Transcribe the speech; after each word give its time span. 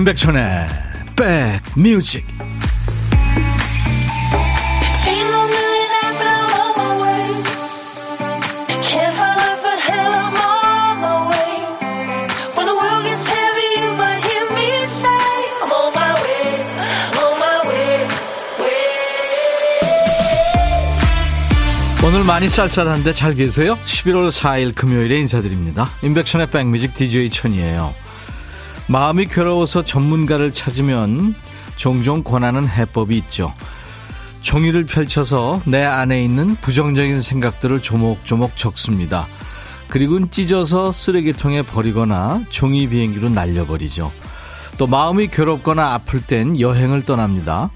임백천의 0.00 0.66
백뮤직 1.74 2.26
오늘 22.02 22.24
많이 22.24 22.48
쌀쌀한데 22.48 23.12
잘 23.12 23.34
계세요? 23.34 23.76
11월 23.84 24.32
4일 24.32 24.74
금요일에 24.74 25.18
인사드립니다. 25.18 25.90
임백천의 26.02 26.46
백뮤직 26.46 26.94
DJ 26.94 27.28
천이에요. 27.28 28.09
마음이 28.90 29.26
괴로워서 29.26 29.84
전문가를 29.84 30.52
찾으면 30.52 31.36
종종 31.76 32.24
권하는 32.24 32.66
해법이 32.68 33.16
있죠. 33.18 33.54
종이를 34.40 34.84
펼쳐서 34.84 35.60
내 35.64 35.84
안에 35.84 36.24
있는 36.24 36.56
부정적인 36.56 37.22
생각들을 37.22 37.82
조목조목 37.82 38.56
적습니다. 38.56 39.28
그리고 39.86 40.28
찢어서 40.28 40.90
쓰레기통에 40.90 41.62
버리거나 41.62 42.42
종이 42.50 42.88
비행기로 42.88 43.28
날려버리죠. 43.28 44.10
또 44.76 44.88
마음이 44.88 45.28
괴롭거나 45.28 45.92
아플 45.94 46.20
땐 46.20 46.58
여행을 46.58 47.04
떠납니다. 47.04 47.70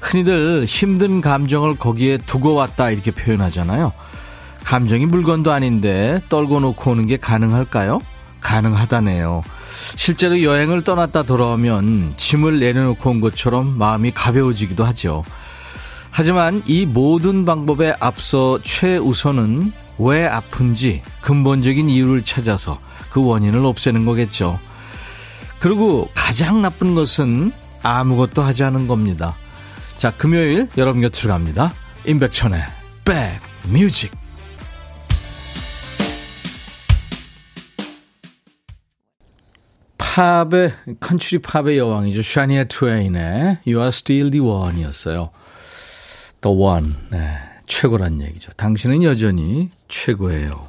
흔히들 0.00 0.64
힘든 0.64 1.20
감정을 1.20 1.76
거기에 1.76 2.16
두고 2.16 2.54
왔다 2.54 2.90
이렇게 2.90 3.10
표현하잖아요. 3.10 3.92
감정이 4.64 5.04
물건도 5.04 5.52
아닌데 5.52 6.22
떨고 6.30 6.60
놓고 6.60 6.92
오는 6.92 7.06
게 7.06 7.18
가능할까요? 7.18 8.00
가능하다네요. 8.40 9.42
실제로 9.96 10.42
여행을 10.42 10.82
떠났다 10.82 11.24
돌아오면 11.24 12.14
짐을 12.16 12.60
내려놓고 12.60 13.10
온 13.10 13.20
것처럼 13.20 13.78
마음이 13.78 14.12
가벼워지기도 14.12 14.84
하죠. 14.84 15.24
하지만 16.10 16.62
이 16.66 16.86
모든 16.86 17.44
방법에 17.44 17.94
앞서 18.00 18.58
최우선은 18.62 19.72
왜 19.98 20.26
아픈지 20.26 21.02
근본적인 21.20 21.88
이유를 21.88 22.24
찾아서 22.24 22.78
그 23.10 23.24
원인을 23.24 23.64
없애는 23.64 24.04
거겠죠. 24.04 24.58
그리고 25.58 26.08
가장 26.14 26.62
나쁜 26.62 26.94
것은 26.94 27.52
아무것도 27.82 28.42
하지 28.42 28.62
않은 28.64 28.88
겁니다. 28.88 29.34
자, 29.98 30.12
금요일 30.16 30.68
여러분 30.76 31.00
곁으로 31.00 31.32
갑니다. 31.32 31.72
임백천의 32.06 32.62
백뮤직. 33.04 34.25
팝의 40.16 40.72
컨츄리 40.98 41.42
팝의 41.42 41.76
여왕이죠. 41.76 42.22
샤니아 42.22 42.64
트웨인의 42.64 43.58
You 43.66 43.76
Are 43.76 43.88
Still 43.88 44.30
the 44.30 44.40
One이었어요. 44.40 45.28
The 46.40 46.56
One. 46.56 46.94
네, 47.10 47.36
최고란 47.66 48.22
얘기죠. 48.22 48.50
당신은 48.52 49.02
여전히 49.02 49.68
최고예요. 49.88 50.68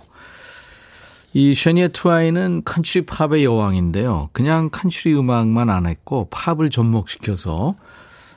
이 1.31 1.53
샤니아 1.53 1.87
트와인은 1.93 2.63
컨츄리 2.65 3.05
팝의 3.05 3.45
여왕인데요. 3.45 4.31
그냥 4.33 4.69
컨츄리 4.69 5.15
음악만 5.15 5.69
안 5.69 5.85
했고 5.85 6.27
팝을 6.29 6.69
접목시켜서 6.69 7.75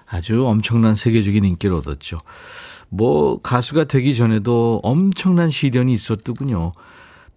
아주 0.07 0.47
엄청난 0.47 0.95
세계적인 0.95 1.45
인기를 1.45 1.75
얻었죠. 1.75 2.19
뭐 2.89 3.41
가수가 3.43 3.85
되기 3.85 4.15
전에도 4.15 4.79
엄청난 4.85 5.51
시련이 5.51 5.93
있었더군요. 5.93 6.71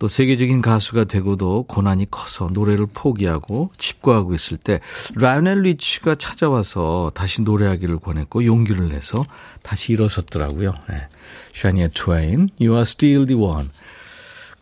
또 0.04 0.10
세계적인 0.10 0.62
가수가 0.62 1.06
되고도 1.06 1.64
고난이 1.70 2.12
커서 2.12 2.50
노래를 2.52 2.88
포기하고 2.94 3.72
집과하고 3.78 4.36
있을 4.36 4.58
때 4.58 4.82
라이넬 5.16 5.62
리치가 5.62 6.16
찾아와서 6.16 7.14
다시 7.16 7.42
노래하기를 7.42 8.00
권했고 8.00 8.44
용기를 8.44 8.90
내서 8.90 9.24
다시 9.62 9.94
일어섰더라고요. 9.94 10.74
네. 10.90 11.08
샤니아 11.54 11.88
트웨인, 11.94 12.50
You 12.60 12.74
are 12.74 12.82
still 12.82 13.26
the 13.26 13.42
one. 13.42 13.70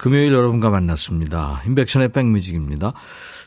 금요일 0.02 0.34
여러분과 0.34 0.72
만났습니다. 0.72 1.62
인백션의 1.68 2.12
백뮤직입니다. 2.12 2.94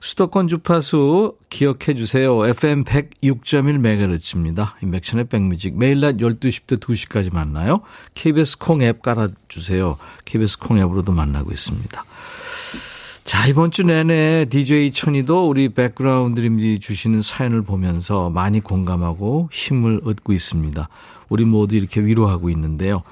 수도권 0.01 0.47
주파수 0.47 1.35
기억해 1.51 1.95
주세요. 1.97 2.47
FM 2.47 2.85
106.1MHz입니다. 2.85 4.75
인백션의 4.81 5.25
백뮤직. 5.25 5.77
매일 5.77 5.99
낮 5.99 6.17
12시부터 6.19 6.79
2시까지 6.79 7.35
만나요. 7.35 7.81
KBS 8.15 8.59
콩 8.59 8.83
앱 8.83 9.03
깔아주세요. 9.03 9.97
KBS 10.27 10.61
콩 10.61 10.79
앱으로도 10.79 11.11
만나고 11.11 11.51
있습니다. 11.51 12.05
자, 13.25 13.47
이번 13.49 13.73
주 13.73 13.83
내내 13.83 14.45
DJ 14.49 14.93
천이도 14.93 15.49
우리 15.49 15.71
백그라운드님들이 15.71 16.79
주시는 16.79 17.21
사연을 17.21 17.63
보면서 17.63 18.31
많이 18.31 18.61
공감하고 18.61 19.49
힘을 19.51 20.03
얻고 20.05 20.33
있습니다. 20.33 20.89
우리 21.35 21.45
모두 21.45 21.75
이렇게 21.75 22.01
위로하고 22.01 22.49
있는데요. 22.51 23.03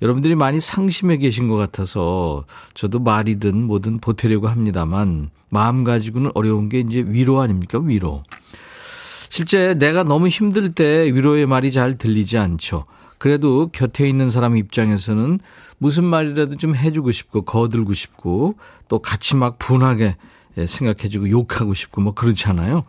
여러분들이 0.00 0.36
많이 0.36 0.60
상심해 0.60 1.16
계신 1.16 1.48
것 1.48 1.56
같아서 1.56 2.44
저도 2.72 3.00
말이든 3.00 3.64
뭐든 3.64 3.98
보태려고 3.98 4.46
합니다만 4.46 5.30
마음 5.48 5.82
가지고는 5.82 6.30
어려운 6.34 6.68
게 6.68 6.78
이제 6.78 7.04
위로 7.04 7.40
아닙니까? 7.40 7.80
위로. 7.80 8.22
실제 9.28 9.74
내가 9.74 10.04
너무 10.04 10.28
힘들 10.28 10.72
때 10.72 11.12
위로의 11.12 11.46
말이 11.46 11.72
잘 11.72 11.98
들리지 11.98 12.38
않죠. 12.38 12.84
그래도 13.18 13.70
곁에 13.72 14.08
있는 14.08 14.30
사람 14.30 14.56
입장에서는 14.56 15.40
무슨 15.78 16.04
말이라도 16.04 16.54
좀 16.54 16.76
해주고 16.76 17.10
싶고 17.10 17.42
거들고 17.42 17.92
싶고 17.92 18.54
또 18.86 19.00
같이 19.00 19.34
막 19.34 19.58
분하게 19.58 20.16
생각해주고 20.64 21.28
욕하고 21.28 21.74
싶고 21.74 22.02
뭐 22.02 22.14
그렇잖아요. 22.14 22.84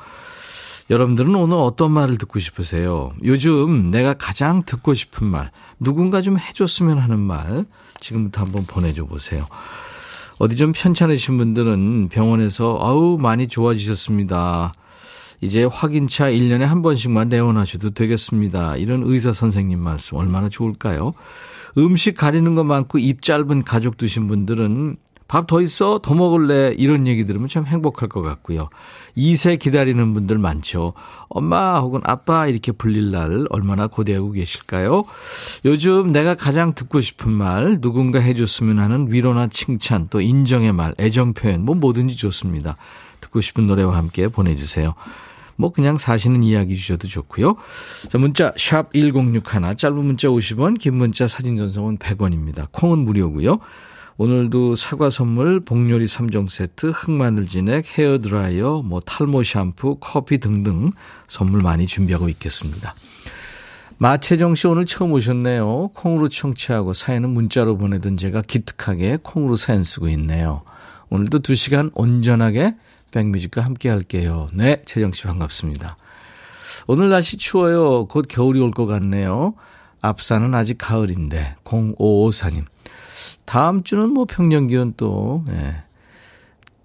여러분들은 0.90 1.34
오늘 1.34 1.57
어떤 1.57 1.91
말을 1.91 2.18
듣고 2.18 2.40
싶으세요? 2.40 3.12
요즘 3.23 3.90
내가 3.90 4.13
가장 4.13 4.63
듣고 4.63 4.94
싶은 4.94 5.25
말, 5.25 5.50
누군가 5.79 6.22
좀 6.22 6.38
해줬으면 6.38 7.00
하는 7.00 7.19
말, 7.19 7.66
지금부터 8.00 8.41
한번 8.41 8.66
보내줘 8.66 9.06
보세요. 9.06 9.47
어디 10.38 10.56
좀 10.56 10.74
편찮으신 10.75 11.38
분들은 11.38 12.09
병원에서 12.09 12.78
아우 12.81 13.18
많이 13.18 13.47
좋아지셨습니다. 13.47 14.74
이제 15.41 15.63
확인차 15.63 16.29
1년에 16.29 16.62
한 16.62 16.81
번씩만 16.81 17.29
내원하셔도 17.29 17.90
되겠습니다. 17.91 18.78
이런 18.78 19.03
의사 19.06 19.34
선생님 19.34 19.79
말씀 19.79 20.18
얼마나 20.18 20.50
좋을까요? 20.50 21.13
음식 21.78 22.16
가리는 22.16 22.56
것 22.56 22.63
많고 22.63 23.00
입 23.00 23.22
짧은 23.22 23.63
가족 23.63 23.97
두신 23.97 24.28
분들은 24.28 24.97
밥 25.28 25.47
더 25.47 25.62
있어? 25.62 26.00
더 26.00 26.13
먹을래? 26.13 26.75
이런 26.78 27.08
얘기 27.08 27.25
들으면 27.25 27.47
참 27.47 27.66
행복할 27.66 28.09
것 28.09 28.22
같고요. 28.22 28.69
2세 29.18 29.58
기다리는 29.59 30.13
분들 30.13 30.38
많죠. 30.38 30.94
엄마 31.30 31.80
혹은 31.80 32.02
아빠 32.03 32.47
이렇게 32.47 32.72
불릴 32.72 33.12
날 33.12 33.46
얼마나 33.50 33.88
고대하고 33.88 34.31
계실까요? 34.31 35.06
요즘 35.66 36.12
내가 36.12 36.36
가장 36.36 36.75
듣고 36.75 37.02
싶은 37.02 37.31
말, 37.31 37.81
누군가 37.81 38.19
해줬으면 38.19 38.80
하는 38.80 39.12
위로나 39.12 39.47
칭찬, 39.47 40.08
또 40.09 40.22
인정의 40.22 40.74
말, 40.74 40.94
애정 41.00 41.34
표현, 41.34 41.66
뭐 41.66 41.75
뭐든지 41.75 42.16
좋습니다. 42.16 42.75
듣고 43.22 43.42
싶은 43.42 43.66
노래와 43.66 43.96
함께 43.97 44.28
보내주세요. 44.28 44.94
뭐 45.57 45.72
그냥 45.72 45.97
사시는 45.97 46.44
이야기 46.44 46.75
주셔도 46.75 47.07
좋고요. 47.07 47.56
자, 48.09 48.18
문자 48.18 48.53
샵 48.57 48.92
1061, 48.94 49.78
짧은 49.78 49.97
문자 49.97 50.28
50원, 50.28 50.78
긴 50.78 50.96
문자 50.96 51.28
사진 51.28 51.56
전송은 51.56 51.97
100원입니다. 51.97 52.68
콩은 52.72 53.00
무료고요. 53.00 53.57
오늘도 54.18 54.76
사과 54.76 55.09
선물, 55.09 55.59
복요리 55.59 56.06
3종 56.06 56.48
세트, 56.50 56.92
흑마늘 56.92 57.48
진액, 57.48 57.86
헤어드라이어, 57.98 58.81
뭐 58.84 59.01
탈모 59.01 59.44
샴푸, 59.44 59.98
커피 60.00 60.38
등등 60.38 60.92
선물 61.28 61.62
많이 61.62 61.86
준비하고 61.86 62.30
있겠습니다. 62.30 62.95
마채정 63.98 64.56
씨 64.56 64.68
오늘 64.68 64.86
처음 64.86 65.12
오셨네요. 65.13 65.92
콩으로 65.94 66.30
청취하고 66.30 66.94
사연은 66.94 67.30
문자로 67.30 67.78
보내던 67.78 68.16
제가 68.18 68.42
기특하게 68.42 69.19
콩으로 69.22 69.57
사연 69.57 69.84
쓰고 69.84 70.07
있네요. 70.10 70.63
오늘도 71.10 71.39
2시간 71.39 71.92
온전하게 71.94 72.75
백뮤직과 73.12 73.62
함께 73.62 73.89
할게요. 73.89 74.48
네, 74.54 74.81
채정 74.86 75.12
씨 75.12 75.24
반갑습니다. 75.24 75.98
오늘 76.88 77.10
날씨 77.10 77.38
추워요. 77.38 78.06
곧 78.07 78.25
겨울이 78.30 78.60
올 78.60 78.72
것 78.72 78.86
같네요. 78.86 79.56
앞산은 80.01 80.54
아직 80.54 80.78
가을인데 80.78 81.56
0554님. 81.63 82.66
다음 83.45 83.83
주는 83.83 84.09
뭐 84.09 84.25
평년 84.25 84.68
기온 84.68 84.94
또 84.97 85.45
예, 85.50 85.83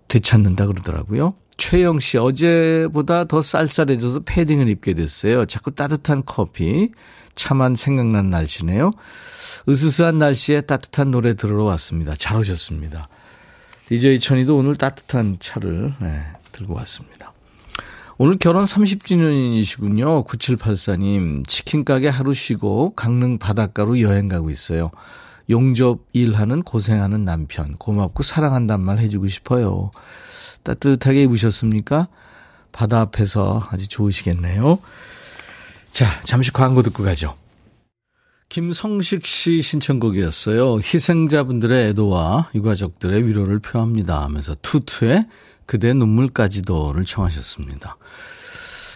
되찾는다 0.09 0.67
그러더라고요. 0.67 1.35
최영 1.57 2.01
씨 2.01 2.17
어제보다 2.17 3.25
더 3.25 3.43
쌀쌀해져서 3.43 4.21
패딩을 4.21 4.69
입게 4.69 4.95
됐어요. 4.95 5.45
자꾸 5.45 5.75
따뜻한 5.75 6.23
커피 6.25 6.91
차만 7.35 7.77
생각난 7.77 8.31
날씨네요. 8.31 8.93
으스스한 9.69 10.19
날씨에 10.19 10.63
따뜻한 10.63 11.11
노래 11.11 11.35
들으러 11.35 11.65
왔습니다. 11.65 12.15
잘 12.17 12.39
오셨습니다. 12.39 13.09
DJ 13.89 14.21
천이도 14.21 14.57
오늘 14.57 14.77
따뜻한 14.77 15.37
차를 15.39 15.95
네, 16.01 16.23
들고 16.53 16.75
왔습니다. 16.75 17.33
오늘 18.19 18.39
결혼 18.39 18.65
30주년이시군요. 18.65 20.27
9784님. 20.27 21.47
치킨 21.49 21.85
가게 21.85 22.09
하루 22.09 22.35
쉬고 22.35 22.95
강릉 22.95 23.39
바닷가로 23.39 24.01
여행 24.01 24.29
가고 24.29 24.51
있어요. 24.51 24.91
용접 25.51 26.01
일하는 26.13 26.63
고생하는 26.63 27.25
남편 27.25 27.77
고맙고 27.77 28.23
사랑한단 28.23 28.81
말 28.81 28.99
해주고 28.99 29.29
싶어요. 29.29 29.91
따뜻하게 30.63 31.25
입으셨습니까? 31.25 32.09
바다 32.73 33.01
앞에서 33.01 33.67
아주 33.71 33.89
좋으시겠네요. 33.89 34.79
자, 35.93 36.07
잠시 36.25 36.53
광고 36.53 36.83
듣고 36.83 37.03
가죠. 37.03 37.35
김성식 38.49 39.27
씨 39.27 39.63
신청곡이었어요. 39.63 40.79
희생자분들의 40.79 41.89
애도와 41.91 42.51
유가족들의 42.55 43.27
위로를 43.27 43.61
표합니다 43.61 44.23
하면서 44.23 44.57
투투의 44.61 45.27
그대 45.67 45.93
눈물까지도를 45.93 47.05
청하셨습니다. 47.05 47.97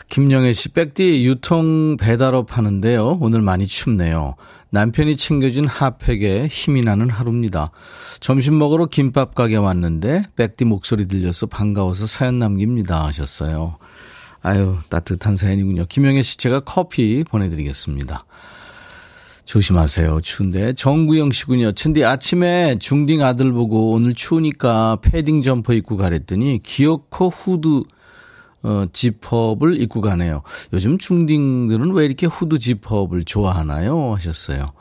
김영애 0.09 0.53
씨, 0.53 0.71
백디 0.71 1.25
유통 1.25 1.97
배달업 1.97 2.57
하는데요. 2.57 3.19
오늘 3.21 3.43
많이 3.43 3.67
춥네요. 3.67 4.35
남편이 4.75 5.17
챙겨준 5.17 5.69
핫팩에 5.69 6.49
힘이 6.49 6.81
나는 6.81 7.09
하루입니다. 7.09 7.71
점심 8.19 8.59
먹으러 8.59 8.87
김밥 8.87 9.37
가게 9.37 9.55
왔는데 9.55 10.25
백디 10.35 10.65
목소리 10.65 11.07
들려서 11.07 11.47
반가워서 11.47 12.07
사연 12.07 12.41
남깁니다 12.41 13.05
하셨어요. 13.05 13.79
아유 14.43 14.77
따뜻한 14.89 15.37
사연이군요. 15.37 15.87
김영애 15.89 16.23
씨 16.23 16.39
제가 16.39 16.59
커피 16.65 17.23
보내드리겠습니다. 17.23 18.25
조심하세요. 19.45 20.21
추운데. 20.23 20.73
정구영 20.73 21.31
씨군요. 21.31 21.71
근데 21.81 22.03
아침에 22.03 22.77
중딩 22.81 23.23
아들 23.23 23.53
보고 23.53 23.93
오늘 23.93 24.13
추우니까 24.15 24.99
패딩 25.03 25.43
점퍼 25.43 25.75
입고 25.75 25.97
가랬더니 25.97 26.61
기어코 26.65 27.29
후드 27.29 27.85
어, 28.65 28.87
지퍼를 28.93 29.81
입고 29.83 30.01
가네요. 30.01 30.43
요즘 30.73 30.99
중딩들은 30.99 31.93
왜 31.93 32.07
이렇게 32.07 32.27
후드 32.27 32.59
지퍼를 32.59 33.25
좋아하나요? 33.25 34.15
하셨어요. 34.15 34.73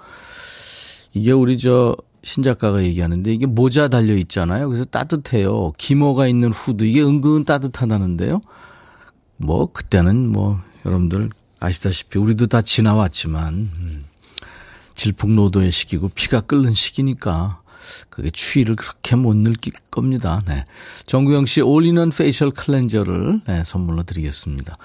이게 1.14 1.32
우리 1.32 1.58
저 1.58 1.96
신작가가 2.24 2.82
얘기하는데 2.84 3.32
이게 3.34 3.46
모자 3.46 3.90
달려 3.90 4.16
있잖아요. 4.16 4.70
그래서 4.70 4.86
따뜻해요. 4.86 5.74
기모가 5.78 6.28
있는 6.28 6.52
후드 6.54 6.86
이게 6.86 7.04
은근 7.04 7.44
따뜻하다는데요. 7.44 8.42
뭐 9.36 9.72
그때는 9.72 10.32
뭐 10.32 10.62
여러분들 10.86 11.30
아시다시피 11.60 12.20
우리도 12.20 12.48
다 12.48 12.62
지나왔지만 12.62 13.54
음, 13.54 14.06
질풍노도의 14.96 15.72
시기고 15.74 16.10
피가 16.10 16.42
끓는 16.42 16.74
시기니까 16.74 17.62
그게 18.10 18.30
추위를 18.30 18.76
그렇게 18.76 19.16
못 19.16 19.36
느낄 19.36 19.74
겁니다. 19.92 20.44
네. 20.48 20.66
정구영 21.06 21.46
씨 21.46 21.62
all-in-one 21.62 22.10
facial 22.12 22.52
cleanser를 22.52 23.42
네, 23.48 23.64
선물로 23.64 24.04
드리겠습니다. 24.04 24.78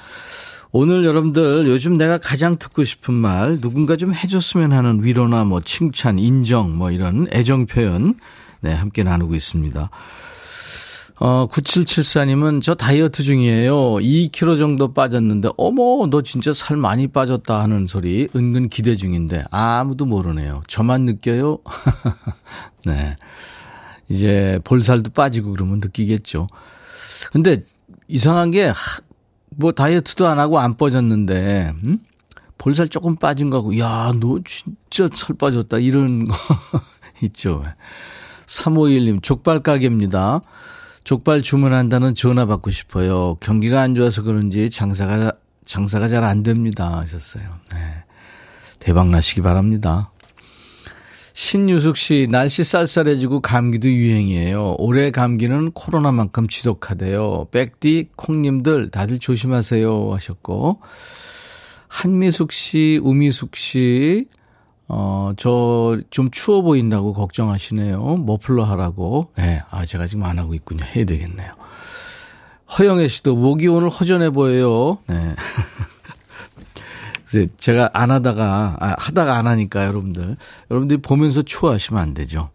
오늘 0.71 1.05
여러분들 1.05 1.67
요즘 1.67 1.97
내가 1.97 2.19
가장 2.19 2.59
듣고 2.59 2.85
싶은 2.85 3.15
말 3.15 3.61
누군가 3.61 3.97
좀 3.97 4.13
해줬으면 4.13 4.73
하는 4.73 5.03
위로나 5.03 5.45
뭐 5.45 5.61
칭찬, 5.61 6.19
인정 6.19 6.77
뭐 6.77 6.91
이런 6.91 7.27
애정 7.33 7.67
표현 7.67 8.15
네, 8.61 8.73
함께 8.73 9.03
나누고 9.03 9.35
있습니다. 9.35 9.89
어, 11.21 11.49
9774님은 11.49 12.63
저 12.63 12.75
다이어트 12.75 13.25
중이에요. 13.25 13.75
2kg 13.75 14.59
정도 14.59 14.93
빠졌는데, 14.93 15.51
어머, 15.57 16.07
너 16.09 16.23
진짜 16.23 16.53
살 16.53 16.77
많이 16.77 17.09
빠졌다 17.09 17.61
하는 17.61 17.89
소리 17.89 18.29
은근 18.37 18.69
기대 18.69 18.95
중인데, 18.95 19.45
아무도 19.51 20.07
모르네요. 20.07 20.63
저만 20.69 21.07
느껴요? 21.07 21.59
네. 22.87 23.17
이제 24.09 24.61
볼살도 24.63 25.11
빠지고 25.11 25.51
그러면 25.51 25.81
느끼겠죠. 25.81 26.47
근데 27.33 27.65
이상한 28.07 28.53
게, 28.53 28.73
뭐 29.51 29.73
다이어트도 29.73 30.29
안 30.29 30.39
하고 30.39 30.61
안 30.61 30.77
빠졌는데, 30.77 31.73
음? 31.83 31.99
볼살 32.59 32.89
조금 32.89 33.17
빠진 33.17 33.51
거고, 33.51 33.77
야, 33.79 34.13
너 34.21 34.39
진짜 34.45 35.09
살 35.13 35.37
빠졌다. 35.37 35.79
이런 35.79 36.29
거 36.29 36.37
있죠. 37.23 37.65
351님, 38.47 39.21
족발 39.21 39.61
가게입니다. 39.65 40.43
족발 41.09 41.41
주문한다는 41.41 42.15
전화 42.15 42.45
받고 42.45 42.71
싶어요. 42.71 43.37
경기가 43.41 43.81
안 43.81 43.95
좋아서 43.95 44.21
그런지 44.23 44.69
장사가, 44.69 45.33
장사가 45.65 46.07
잘 46.07 46.23
안 46.23 46.43
됩니다. 46.43 46.99
하셨어요. 46.99 47.45
네. 47.73 47.79
대박 48.79 49.09
나시기 49.09 49.41
바랍니다. 49.41 50.11
신유숙 51.33 51.97
씨, 51.97 52.29
날씨 52.31 52.63
쌀쌀해지고 52.63 53.41
감기도 53.41 53.89
유행이에요. 53.89 54.75
올해 54.77 55.11
감기는 55.11 55.71
코로나만큼 55.73 56.47
지독하대요. 56.47 57.49
백디, 57.53 58.11
콩님들 58.15 58.91
다들 58.91 59.19
조심하세요. 59.19 60.13
하셨고. 60.13 60.83
한미숙 61.87 62.53
씨, 62.53 63.01
우미숙 63.03 63.57
씨, 63.57 64.27
어, 64.89 65.33
저 65.37 66.01
좀 66.11 66.31
추워 66.31 66.63
보인다고 66.63 67.13
걱정하시네요. 67.13 68.17
머플러 68.19 68.65
하라고. 68.65 69.31
예, 69.39 69.43
네, 69.43 69.63
아, 69.71 69.85
제가 69.85 70.07
지금 70.07 70.25
안 70.25 70.39
하고 70.39 70.55
있군요. 70.55 70.85
해야 70.85 71.05
되겠네요. 71.05 71.53
허영애 72.79 73.09
씨도 73.09 73.37
목이 73.37 73.67
오늘 73.69 73.89
허전해 73.91 74.31
보여요. 74.31 74.99
네. 75.07 75.35
그래서 77.31 77.49
제가 77.59 77.91
안 77.93 78.11
하다가, 78.11 78.77
아, 78.81 78.95
하다가 78.99 79.37
안 79.37 79.47
하니까 79.47 79.85
여러분들. 79.87 80.37
여러분들이 80.71 81.01
보면서 81.03 81.43
추워하시면 81.43 82.03
안 82.03 82.15
되죠. 82.15 82.49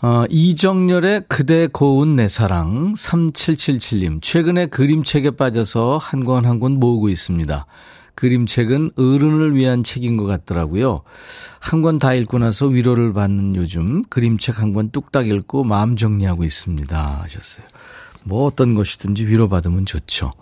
어, 0.00 0.24
이정열의 0.28 1.24
그대 1.28 1.66
고운 1.66 2.16
내 2.16 2.28
사랑 2.28 2.92
3777님. 2.94 4.20
최근에 4.22 4.66
그림책에 4.66 5.32
빠져서 5.32 5.98
한 6.00 6.24
권 6.24 6.44
한 6.46 6.60
권 6.60 6.78
모으고 6.78 7.08
있습니다. 7.08 7.66
그림책은 8.18 8.90
어른을 8.96 9.54
위한 9.54 9.84
책인 9.84 10.16
것 10.16 10.24
같더라고요. 10.26 11.02
한 11.60 11.82
권 11.82 12.00
다 12.00 12.14
읽고 12.14 12.38
나서 12.40 12.66
위로를 12.66 13.12
받는 13.12 13.54
요즘 13.54 14.02
그림책 14.04 14.60
한 14.60 14.72
권 14.72 14.90
뚝딱 14.90 15.28
읽고 15.28 15.62
마음 15.62 15.94
정리하고 15.94 16.42
있습니다. 16.42 17.22
하셨어요. 17.22 17.64
뭐 18.24 18.44
어떤 18.44 18.74
것이든지 18.74 19.26
위로받으면 19.28 19.86
좋죠. 19.86 20.32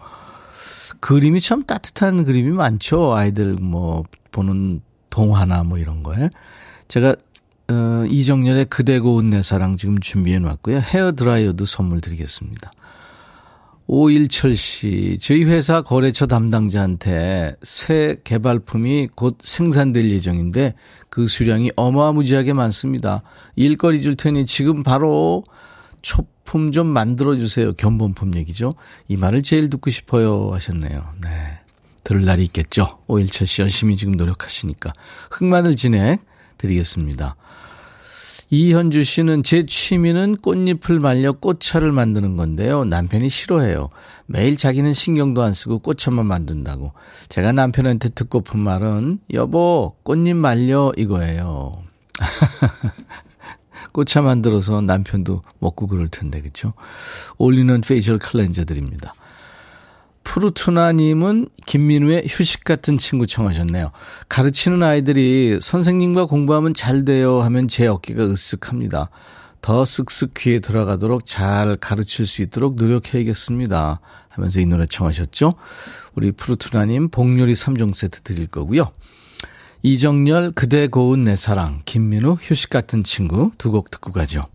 그림이 1.00 1.43
참 1.43 1.64
따뜻한 1.64 2.25
그림이 2.25 2.50
많죠. 2.50 3.14
아이들 3.14 3.52
뭐 3.61 4.05
보는 4.32 4.81
동화나 5.11 5.62
뭐 5.62 5.76
이런 5.76 6.02
거에. 6.02 6.31
제가 6.88 7.14
어, 7.69 8.05
이정렬의 8.08 8.67
그대 8.70 8.99
고운 9.00 9.28
내 9.31 9.43
사랑 9.43 9.76
지금 9.76 9.99
준비해 10.00 10.38
놨고요. 10.38 10.78
헤어 10.78 11.12
드라이어도 11.12 11.67
선물 11.67 12.00
드리겠습니다. 12.00 12.70
오일철 13.88 14.57
씨, 14.57 15.16
저희 15.21 15.45
회사 15.45 15.81
거래처 15.83 16.26
담당자한테 16.26 17.55
새 17.62 18.16
개발품이 18.25 19.11
곧 19.14 19.38
생산될 19.40 20.11
예정인데 20.11 20.75
그 21.09 21.28
수량이 21.28 21.71
어마무지하게 21.76 22.52
많습니다. 22.52 23.23
일거리 23.55 24.00
줄 24.00 24.16
테니 24.16 24.45
지금 24.45 24.83
바로 24.83 25.45
초품 26.02 26.73
좀 26.73 26.88
만들어주세요. 26.88 27.75
견본품 27.75 28.35
얘기죠. 28.37 28.75
이 29.09 29.16
말을 29.16 29.43
제일 29.43 29.71
듣고 29.71 29.90
싶어요 29.90 30.50
하셨네요. 30.52 31.05
네. 31.23 31.31
들을 32.02 32.25
날이 32.25 32.45
있겠죠. 32.45 32.99
오일철 33.07 33.47
씨 33.47 33.62
열심히 33.62 33.97
지금 33.97 34.12
노력하시니까. 34.12 34.93
흑마늘 35.31 35.76
진행 35.76 36.19
드리겠습니다. 36.59 37.37
이현주 38.50 39.02
씨는 39.02 39.42
제 39.42 39.66
취미는 39.66 40.36
꽃잎을 40.36 41.00
말려 41.00 41.32
꽃차를 41.32 41.90
만드는 41.90 42.36
건데요. 42.36 42.84
남편이 42.84 43.28
싫어해요. 43.28 43.90
매일 44.26 44.56
자기는 44.56 44.92
신경도 44.92 45.42
안 45.42 45.52
쓰고 45.52 45.80
꽃차만 45.80 46.26
만든다고. 46.26 46.92
제가 47.28 47.52
남편한테 47.52 48.10
듣고픈 48.10 48.60
말은 48.60 49.18
여보 49.32 49.96
꽃잎 50.04 50.36
말려 50.36 50.92
이거예요. 50.96 51.82
꽃차 53.92 54.22
만들어서 54.22 54.80
남편도 54.80 55.42
먹고 55.58 55.86
그럴 55.86 56.08
텐데 56.08 56.40
그렇죠? 56.40 56.74
all-in-one 57.38 57.80
facial 57.80 58.18
cleanser 58.18 58.64
드립니다. 58.64 59.14
푸르투나님은 60.26 61.49
김민우의 61.66 62.25
휴식 62.28 62.64
같은 62.64 62.99
친구 62.99 63.26
청하셨네요. 63.28 63.92
가르치는 64.28 64.83
아이들이 64.83 65.59
선생님과 65.61 66.26
공부하면 66.26 66.75
잘 66.75 67.04
돼요 67.04 67.42
하면 67.42 67.68
제 67.68 67.87
어깨가 67.87 68.25
으쓱합니다. 68.26 69.09
더 69.62 69.85
쓱쓱 69.85 70.35
귀에 70.37 70.59
들어가도록 70.59 71.26
잘 71.26 71.76
가르칠 71.76 72.26
수 72.26 72.42
있도록 72.42 72.75
노력해야겠습니다. 72.75 74.00
하면서 74.28 74.61
이 74.61 74.66
노래 74.66 74.87
청하셨죠? 74.87 75.54
우리 76.16 76.33
푸르투나님 76.33 77.09
복요리 77.09 77.52
3종 77.54 77.95
세트 77.95 78.23
드릴 78.23 78.49
거고요. 78.49 78.90
이정열 79.83 80.52
그대 80.52 80.88
고운 80.88 81.25
내 81.25 81.37
사랑 81.37 81.83
김민우 81.85 82.38
휴식 82.40 82.71
같은 82.71 83.04
친구 83.04 83.52
두 83.59 83.71
곡 83.71 83.90
듣고 83.92 84.11
가죠. 84.12 84.47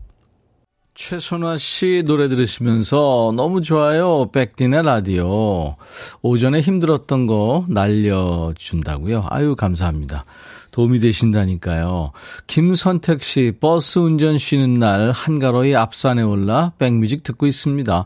최선화 0.93 1.57
씨 1.57 2.03
노래 2.05 2.27
들으시면서 2.27 3.33
너무 3.35 3.61
좋아요. 3.61 4.29
백디네 4.31 4.81
라디오. 4.81 5.77
오전에 6.21 6.59
힘들었던 6.61 7.27
거 7.27 7.65
날려준다고요. 7.69 9.25
아유, 9.29 9.55
감사합니다. 9.55 10.25
도움이 10.71 10.99
되신다니까요. 10.99 12.11
김선택 12.47 13.23
씨, 13.23 13.53
버스 13.59 13.99
운전 13.99 14.37
쉬는 14.37 14.75
날 14.75 15.11
한가로이 15.11 15.75
앞산에 15.75 16.21
올라 16.21 16.73
백뮤직 16.77 17.23
듣고 17.23 17.47
있습니다. 17.47 18.05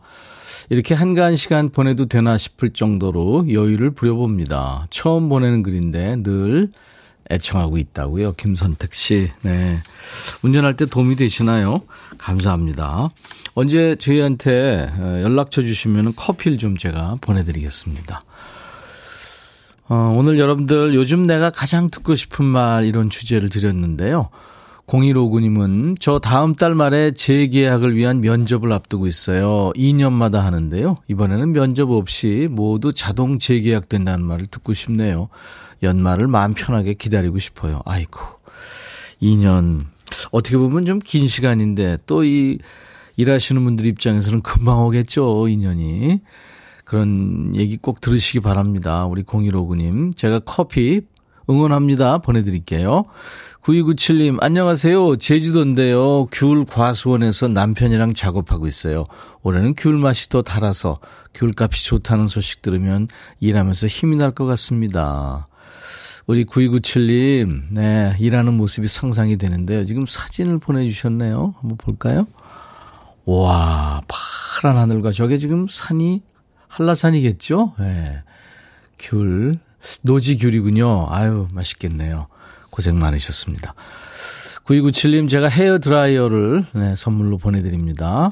이렇게 0.70 0.94
한가한 0.96 1.36
시간 1.36 1.70
보내도 1.70 2.08
되나 2.08 2.38
싶을 2.38 2.72
정도로 2.72 3.52
여유를 3.52 3.92
부려봅니다. 3.92 4.88
처음 4.90 5.30
보내는 5.30 5.64
글인데 5.64 6.18
늘 6.24 6.70
애청하고 7.30 7.78
있다고요. 7.78 8.34
김선택 8.34 8.94
씨. 8.94 9.32
네. 9.42 9.78
운전할 10.44 10.76
때 10.76 10.86
도움이 10.86 11.16
되시나요? 11.16 11.82
감사합니다. 12.18 13.10
언제 13.54 13.96
저희한테 13.96 14.90
어, 14.98 15.22
연락처 15.24 15.62
주시면 15.62 16.16
커피를 16.16 16.58
좀 16.58 16.78
제가 16.78 17.18
보내드리겠습니다. 17.22 18.24
어, 19.88 20.12
오늘 20.14 20.40
여러분들 20.40 20.96
요즘 20.96 21.28
내가 21.28 21.50
가장 21.50 21.90
듣고 21.90 22.16
싶은 22.16 22.46
말 22.46 22.86
이런 22.86 23.10
주제를 23.10 23.50
드렸는데요. 23.50 24.30
0159님은 24.88 25.98
저 26.00 26.20
다음 26.20 26.56
달 26.56 26.76
말에 26.76 27.12
재계약을 27.12 27.96
위한 27.96 28.22
면접을 28.22 28.72
앞두고 28.72 29.08
있어요. 29.08 29.72
2년마다 29.76 30.42
하는데요. 30.42 30.98
이번에는 31.08 31.54
면접 31.54 31.90
없이 31.90 32.48
모두 32.52 32.94
자동 32.94 33.40
재계약된다는 33.40 34.26
말을 34.26 34.46
듣고 34.48 34.74
싶네요. 34.74 35.30
연말을 35.84 36.28
마음 36.28 36.54
편하게 36.54 36.94
기다리고 36.94 37.40
싶어요. 37.40 37.82
아이고. 37.86 38.20
2년. 39.22 39.86
어떻게 40.32 40.58
보면 40.58 40.86
좀 40.86 41.00
긴 41.00 41.28
시간인데 41.28 41.98
또 42.06 42.24
이 42.24 42.60
일하시는 43.18 43.64
분들 43.64 43.86
입장에서는 43.86 44.42
금방 44.42 44.80
오겠죠. 44.86 45.24
2년이. 45.46 46.20
그런 46.84 47.56
얘기 47.56 47.78
꼭 47.78 48.02
들으시기 48.02 48.42
바랍니다. 48.42 49.06
우리 49.06 49.24
0159님. 49.24 50.16
제가 50.18 50.40
커피 50.40 51.02
응원합니다. 51.50 52.18
보내드릴게요. 52.20 53.04
9297님, 53.64 54.38
안녕하세요. 54.44 55.16
제주도인데요. 55.16 56.28
귤 56.32 56.66
과수원에서 56.66 57.48
남편이랑 57.48 58.14
작업하고 58.14 58.68
있어요. 58.68 59.06
올해는 59.42 59.74
귤 59.76 59.94
맛이 59.98 60.30
더 60.30 60.42
달아서 60.44 61.00
귤 61.34 61.52
값이 61.58 61.86
좋다는 61.86 62.28
소식 62.28 62.62
들으면 62.62 63.08
일하면서 63.40 63.88
힘이 63.88 64.18
날 64.18 64.32
것 64.34 64.46
같습니다. 64.46 65.48
우리 66.28 66.44
9297님, 66.46 67.66
네, 67.72 68.16
일하는 68.20 68.56
모습이 68.56 68.88
상상이 68.88 69.38
되는데요. 69.38 69.86
지금 69.86 70.06
사진을 70.08 70.58
보내주셨네요. 70.58 71.54
한번 71.60 71.78
볼까요? 71.78 72.26
와, 73.26 74.02
파란 74.08 74.78
하늘과 74.78 75.12
저게 75.12 75.38
지금 75.38 75.68
산이 75.70 76.24
한라산이겠죠? 76.68 77.74
네. 77.78 78.24
귤, 78.98 79.56
노지 80.02 80.38
귤이군요. 80.38 81.08
아유, 81.10 81.48
맛있겠네요. 81.54 82.28
고생 82.72 82.98
많으셨습니다. 82.98 83.76
9297님, 84.66 85.30
제가 85.30 85.48
헤어 85.48 85.78
드라이어를 85.78 86.66
네, 86.74 86.96
선물로 86.96 87.38
보내드립니다. 87.38 88.32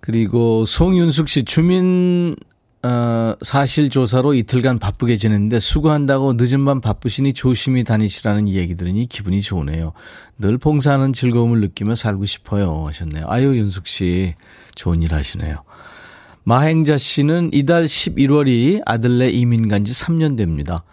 그리고 0.00 0.66
송윤숙 0.66 1.30
씨, 1.30 1.44
주민, 1.44 2.36
어, 2.84 3.34
사실 3.40 3.88
조사로 3.88 4.34
이틀간 4.34 4.78
바쁘게 4.78 5.16
지냈는데 5.16 5.58
수고한다고 5.58 6.34
늦은 6.34 6.64
밤 6.66 6.80
바쁘시니 6.82 7.32
조심히 7.32 7.82
다니시라는 7.82 8.48
얘기 8.50 8.74
들으니 8.76 9.06
기분이 9.06 9.40
좋으네요. 9.40 9.92
늘 10.38 10.58
봉사하는 10.58 11.14
즐거움을 11.14 11.60
느끼며 11.60 11.94
살고 11.94 12.26
싶어요. 12.26 12.84
하셨네요. 12.86 13.24
아유, 13.28 13.56
윤숙 13.56 13.86
씨, 13.86 14.34
좋은 14.74 15.02
일 15.02 15.14
하시네요. 15.14 15.62
마행자 16.42 16.98
씨는 16.98 17.50
이달 17.54 17.86
11월이 17.86 18.82
아들네 18.84 19.30
이민 19.30 19.68
간 19.68 19.82
지 19.84 19.92
3년 19.92 20.36
됩니다. 20.36 20.84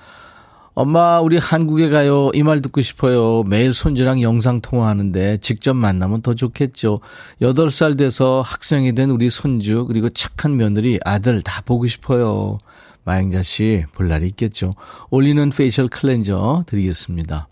엄마, 0.74 1.20
우리 1.20 1.38
한국에 1.38 1.90
가요. 1.90 2.32
이 2.34 2.44
말 2.44 2.62
듣고 2.62 2.82
싶어요. 2.82 3.44
매일 3.44 3.74
손주랑 3.74 4.22
영상통화하는데 4.22 5.38
직접 5.38 5.74
만나면 5.74 6.22
더 6.22 6.34
좋겠죠. 6.34 7.00
8살 7.42 7.98
돼서 7.98 8.42
학생이 8.46 8.96
된 8.96 9.10
우리 9.10 9.30
손주, 9.30 9.86
그리고 9.86 10.10
착한 10.10 10.56
며느리, 10.56 10.98
아들 11.04 11.42
다 11.42 11.62
보고 11.66 11.88
싶어요. 11.88 12.58
마행자 13.04 13.44
씨, 13.44 13.84
볼 13.94 14.08
날이 14.08 14.28
있겠죠. 14.28 14.74
all-in-one 15.10 15.50
facial 15.50 15.88
cleanser 15.88 16.63
드리겠습니다. 16.68 17.48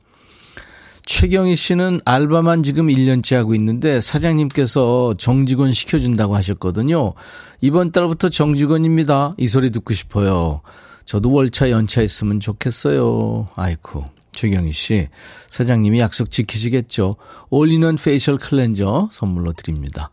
최경희 1.06 1.56
씨는 1.56 2.02
알바만 2.06 2.62
지금 2.62 2.88
1년째 2.88 3.36
하고 3.36 3.56
있는데 3.56 4.00
사장님께서 4.00 5.16
정직원 5.18 5.72
시켜준다고 5.72 6.36
하셨거든요. 6.36 7.14
이번 7.62 7.92
달부터 7.92 8.30
정직원입니다. 8.30 9.34
이 9.38 9.48
소리 9.48 9.72
듣고 9.72 9.94
싶어요. 9.96 10.62
저도 11.10 11.32
월차 11.32 11.72
연차 11.72 12.04
있으면 12.04 12.40
좋겠어요. 12.40 13.48
아이쿠. 13.56 14.04
최경희 14.32 14.72
씨, 14.72 15.08
사장님이 15.48 16.00
약속 16.00 16.30
지키시겠죠? 16.30 17.16
all-in-one 17.50 17.96
facial 17.96 18.38
cleanser 18.38 19.10
선물로 19.12 19.54
드립니다. 19.54 20.12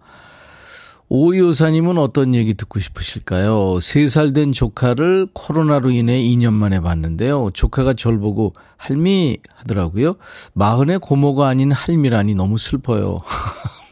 오이호사님은 1.10 1.98
어떤 1.98 2.34
얘기 2.34 2.54
듣고 2.54 2.80
싶으실까요? 2.80 3.76
3살 3.76 4.34
된 4.34 4.52
조카를 4.52 5.28
코로나로 5.34 5.90
인해 5.90 6.18
2년 6.18 6.54
만에 6.54 6.80
봤는데요. 6.80 7.50
조카가 7.52 7.92
절 7.92 8.18
보고 8.18 8.54
할미 8.78 9.36
하더라고요. 9.54 10.14
마흔의 10.54 11.00
고모가 11.00 11.46
아닌 11.46 11.72
할미라니 11.72 12.34
너무 12.34 12.56
슬퍼요. 12.56 13.20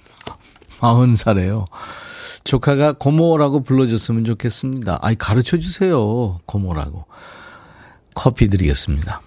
마흔 0.80 1.16
살에요. 1.16 1.66
조카가 2.44 2.94
고모라고 2.94 3.64
불러줬으면 3.64 4.24
좋겠습니다. 4.24 4.98
아이, 5.00 5.14
가르쳐 5.16 5.58
주세요. 5.58 6.38
고모라고. 6.44 7.06
커피 8.14 8.48
드리겠습니다. 8.48 9.22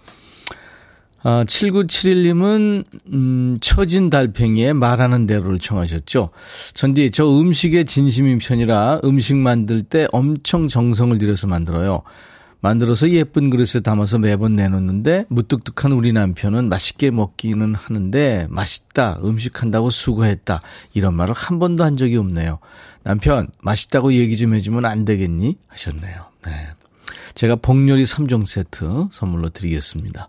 아, 1.24 1.43
7971님은, 1.45 2.86
음, 3.12 3.57
처진 3.59 4.09
달팽이의 4.09 4.74
말하는 4.74 5.25
대로를 5.25 5.59
청하셨죠. 5.59 6.29
전디, 6.74 7.12
저 7.12 7.25
음식에 7.27 7.83
진심인 7.83 8.38
편이라 8.38 9.01
음식 9.03 9.36
만들 9.36 9.81
때 9.81 10.07
엄청 10.12 10.67
정성을 10.67 11.17
들여서 11.17 11.47
만들어요. 11.47 12.03
만들어서 12.60 13.10
예쁜 13.12 13.50
그릇에 13.50 13.82
담아서 13.84 14.18
매번 14.18 14.54
내놓는데 14.54 15.26
무뚝뚝한 15.30 15.92
우리 15.92 16.12
남편은 16.12 16.70
맛있게 16.70 17.12
먹기는 17.12 17.76
하는데 17.76 18.48
맛있다, 18.50 19.20
음식한다고 19.24 19.90
수고했다 19.90 20.62
이런 20.94 21.14
말을 21.14 21.34
한 21.36 21.60
번도 21.60 21.84
한 21.84 21.98
적이 21.98 22.18
없네요. 22.18 22.60
남편 23.04 23.48
맛있다고 23.62 24.14
얘기 24.14 24.38
좀 24.38 24.54
해주면 24.54 24.86
안 24.86 25.06
되겠니? 25.06 25.58
하셨네요. 25.68 26.26
네. 26.46 26.52
제가 27.36 27.58
복요리 27.58 28.04
3종 28.04 28.46
세트 28.46 29.10
선물로 29.12 29.50
드리겠습니다. 29.50 30.28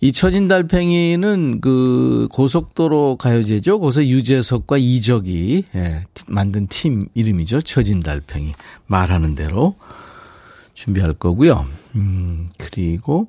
이 0.00 0.12
처진 0.12 0.48
달팽이는 0.48 1.60
그 1.60 2.28
고속도로 2.30 3.16
가요제죠. 3.16 3.78
거기서 3.78 4.04
유재석과 4.06 4.76
이적이 4.76 5.64
예, 5.74 6.04
만든 6.26 6.66
팀 6.66 7.06
이름이죠. 7.14 7.62
처진 7.62 8.00
달팽이. 8.00 8.52
말하는 8.86 9.34
대로 9.34 9.76
준비할 10.74 11.12
거고요. 11.12 11.66
음, 11.94 12.50
그리고 12.58 13.28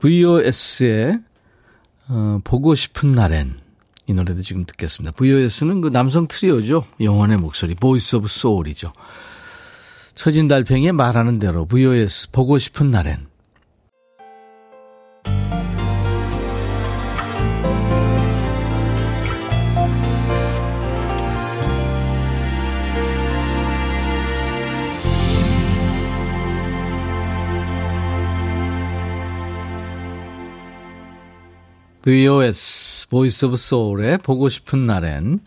VOS의 0.00 1.20
어, 2.08 2.40
보고 2.42 2.74
싶은 2.74 3.12
날엔 3.12 3.60
이 4.06 4.12
노래도 4.12 4.42
지금 4.42 4.64
듣겠습니다. 4.66 5.14
VOS는 5.16 5.80
그 5.80 5.88
남성 5.88 6.26
트리오죠. 6.26 6.84
영혼의 7.00 7.38
목소리, 7.38 7.74
Voice 7.74 8.16
of 8.16 8.26
Soul이죠. 8.26 8.92
처진 10.16 10.48
달팽이의 10.48 10.92
말하는 10.92 11.38
대로 11.38 11.64
VOS 11.66 12.32
보고 12.32 12.58
싶은 12.58 12.90
날엔 12.90 13.29
VOS, 32.02 33.08
Voice 33.08 33.44
of 33.44 33.56
Soul의 33.56 34.18
보고 34.18 34.48
싶은 34.48 34.86
날엔, 34.86 35.40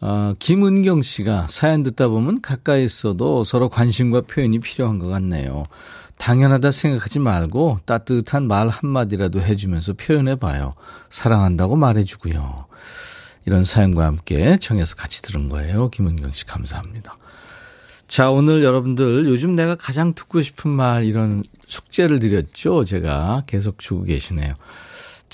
어, 0.00 0.34
김은경 0.38 1.02
씨가 1.02 1.46
사연 1.48 1.82
듣다 1.84 2.08
보면 2.08 2.42
가까이 2.42 2.84
있어도 2.84 3.44
서로 3.44 3.68
관심과 3.68 4.22
표현이 4.22 4.58
필요한 4.58 4.98
것 4.98 5.06
같네요. 5.06 5.66
당연하다 6.18 6.70
생각하지 6.72 7.20
말고 7.20 7.80
따뜻한 7.84 8.46
말 8.48 8.68
한마디라도 8.68 9.40
해주면서 9.40 9.94
표현해봐요. 9.94 10.74
사랑한다고 11.10 11.76
말해주고요. 11.76 12.66
이런 13.46 13.64
사연과 13.64 14.04
함께 14.04 14.58
청해서 14.60 14.96
같이 14.96 15.22
들은 15.22 15.48
거예요. 15.48 15.90
김은경 15.90 16.32
씨 16.32 16.44
감사합니다. 16.44 17.16
자, 18.06 18.30
오늘 18.30 18.62
여러분들 18.62 19.26
요즘 19.26 19.54
내가 19.54 19.74
가장 19.74 20.14
듣고 20.14 20.42
싶은 20.42 20.70
말 20.70 21.04
이런 21.04 21.44
숙제를 21.66 22.18
드렸죠. 22.18 22.84
제가 22.84 23.44
계속 23.46 23.78
주고 23.78 24.04
계시네요. 24.04 24.54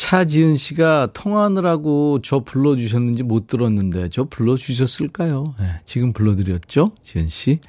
차지은 0.00 0.56
씨가 0.56 1.08
통화하느라고 1.12 2.20
저 2.22 2.40
불러주셨는지 2.40 3.22
못 3.22 3.46
들었는데 3.46 4.08
저 4.10 4.24
불러주셨을까요? 4.24 5.54
네, 5.60 5.66
지금 5.84 6.14
불러드렸죠? 6.14 6.92
지은 7.02 7.28
씨. 7.28 7.60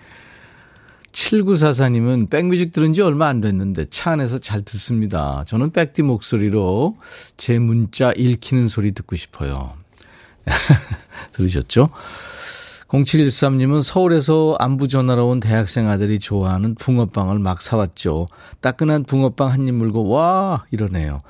7944님은 1.12 2.30
백뮤직 2.30 2.72
들은 2.72 2.94
지 2.94 3.02
얼마 3.02 3.28
안 3.28 3.42
됐는데 3.42 3.88
차 3.90 4.12
안에서 4.12 4.38
잘 4.38 4.62
듣습니다. 4.62 5.44
저는 5.46 5.72
백디 5.72 6.04
목소리로 6.04 6.96
제 7.36 7.60
문자 7.60 8.14
읽히는 8.14 8.70
소리 8.70 8.94
듣고 8.94 9.18
싶어요. 9.18 9.74
들으셨죠? 11.34 11.90
0713님은 12.88 13.84
서울에서 13.84 14.56
안부 14.58 14.88
전화로 14.88 15.28
온 15.28 15.42
대학생 15.42 15.90
아들이 15.90 16.18
좋아하는 16.18 16.76
붕어빵을 16.76 17.40
막 17.40 17.62
사왔죠. 17.62 18.30
따끈한 18.62 19.04
붕어빵 19.04 19.52
한 19.52 19.68
입 19.68 19.74
물고 19.76 20.08
와 20.08 20.64
이러네요. 20.72 21.22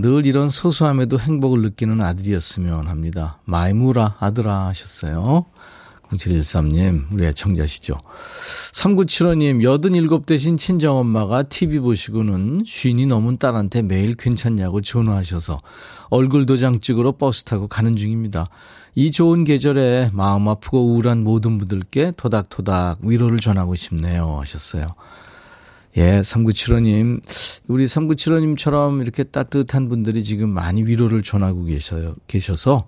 늘 0.00 0.24
이런 0.24 0.48
소소함에도 0.48 1.18
행복을 1.20 1.60
느끼는 1.60 2.00
아들이었으면 2.00 2.88
합니다. 2.88 3.38
마이무라 3.44 4.16
아들아 4.18 4.68
하셨어요. 4.68 5.44
0713님, 6.10 7.12
우리 7.12 7.26
애청자시죠. 7.26 7.98
3975님, 8.72 9.62
87 9.62 10.26
대신 10.26 10.56
친정엄마가 10.56 11.44
TV 11.44 11.78
보시고는 11.80 12.62
쉰이 12.66 13.06
넘은 13.06 13.36
딸한테 13.36 13.82
매일 13.82 14.14
괜찮냐고 14.14 14.80
전화하셔서 14.80 15.58
얼굴 16.08 16.46
도장 16.46 16.80
찍으러 16.80 17.12
버스 17.12 17.44
타고 17.44 17.68
가는 17.68 17.94
중입니다. 17.94 18.46
이 18.96 19.10
좋은 19.12 19.44
계절에 19.44 20.10
마음 20.12 20.48
아프고 20.48 20.84
우울한 20.84 21.22
모든 21.22 21.58
분들께 21.58 22.12
토닥토닥 22.16 22.98
위로를 23.02 23.38
전하고 23.38 23.76
싶네요. 23.76 24.38
하셨어요. 24.40 24.86
예, 25.96 26.20
3975님. 26.20 27.20
우리 27.66 27.86
3975님처럼 27.86 29.02
이렇게 29.02 29.24
따뜻한 29.24 29.88
분들이 29.88 30.22
지금 30.24 30.50
많이 30.50 30.84
위로를 30.84 31.22
전하고 31.22 31.64
계셔요, 31.64 32.14
계셔서, 32.26 32.86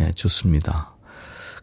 예, 0.00 0.12
좋습니다. 0.12 0.94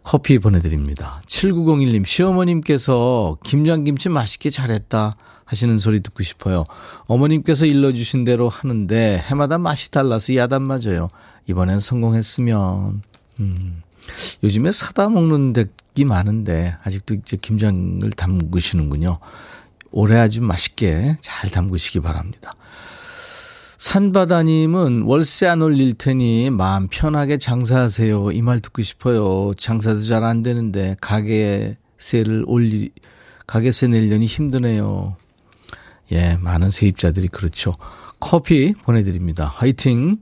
커피 0.04 0.38
보내드립니다. 0.38 1.22
7901님, 1.26 2.06
시어머님께서 2.06 3.38
김장김치 3.44 4.10
맛있게 4.10 4.52
잘했다 4.52 5.18
하시는 5.46 5.78
소리 5.78 6.02
듣고 6.02 6.22
싶어요. 6.24 6.66
어머님께서 7.06 7.66
일러주신 7.66 8.24
대로 8.24 8.50
하는데 8.50 9.24
해마다 9.26 9.58
맛이 9.58 9.90
달라서 9.92 10.36
야단 10.36 10.64
맞아요. 10.64 11.10
이번엔 11.48 11.80
성공했으면. 11.80 13.02
음. 13.40 13.82
요즘에 14.44 14.72
사다 14.72 15.10
먹는 15.10 15.54
덱이 15.54 16.06
많은데 16.06 16.76
아직도 16.84 17.16
이제 17.16 17.38
김장을 17.38 18.12
담그시는군요. 18.12 19.20
올해 19.96 20.18
아주 20.18 20.42
맛있게 20.42 21.18
잘 21.22 21.50
담그시기 21.50 22.02
바랍니다. 22.02 22.52
산바다님은 23.78 25.04
월세 25.04 25.48
안 25.48 25.62
올릴 25.62 25.94
테니 25.94 26.50
마음 26.50 26.88
편하게 26.90 27.38
장사하세요. 27.38 28.32
이 28.32 28.42
말 28.42 28.60
듣고 28.60 28.82
싶어요. 28.82 29.54
장사도 29.58 30.02
잘 30.02 30.24
안 30.26 30.44
되는데 30.44 30.98
가게세를 31.00 32.44
올리, 32.48 32.92
가게세 33.48 33.88
내려니 33.88 34.26
힘드네요. 34.26 35.16
예, 36.12 36.36
많은 36.42 36.72
세입자들이 36.72 37.30
그렇죠. 37.30 37.76
커피 38.20 38.74
보내드립니다. 38.74 39.46
화이팅! 39.46 40.18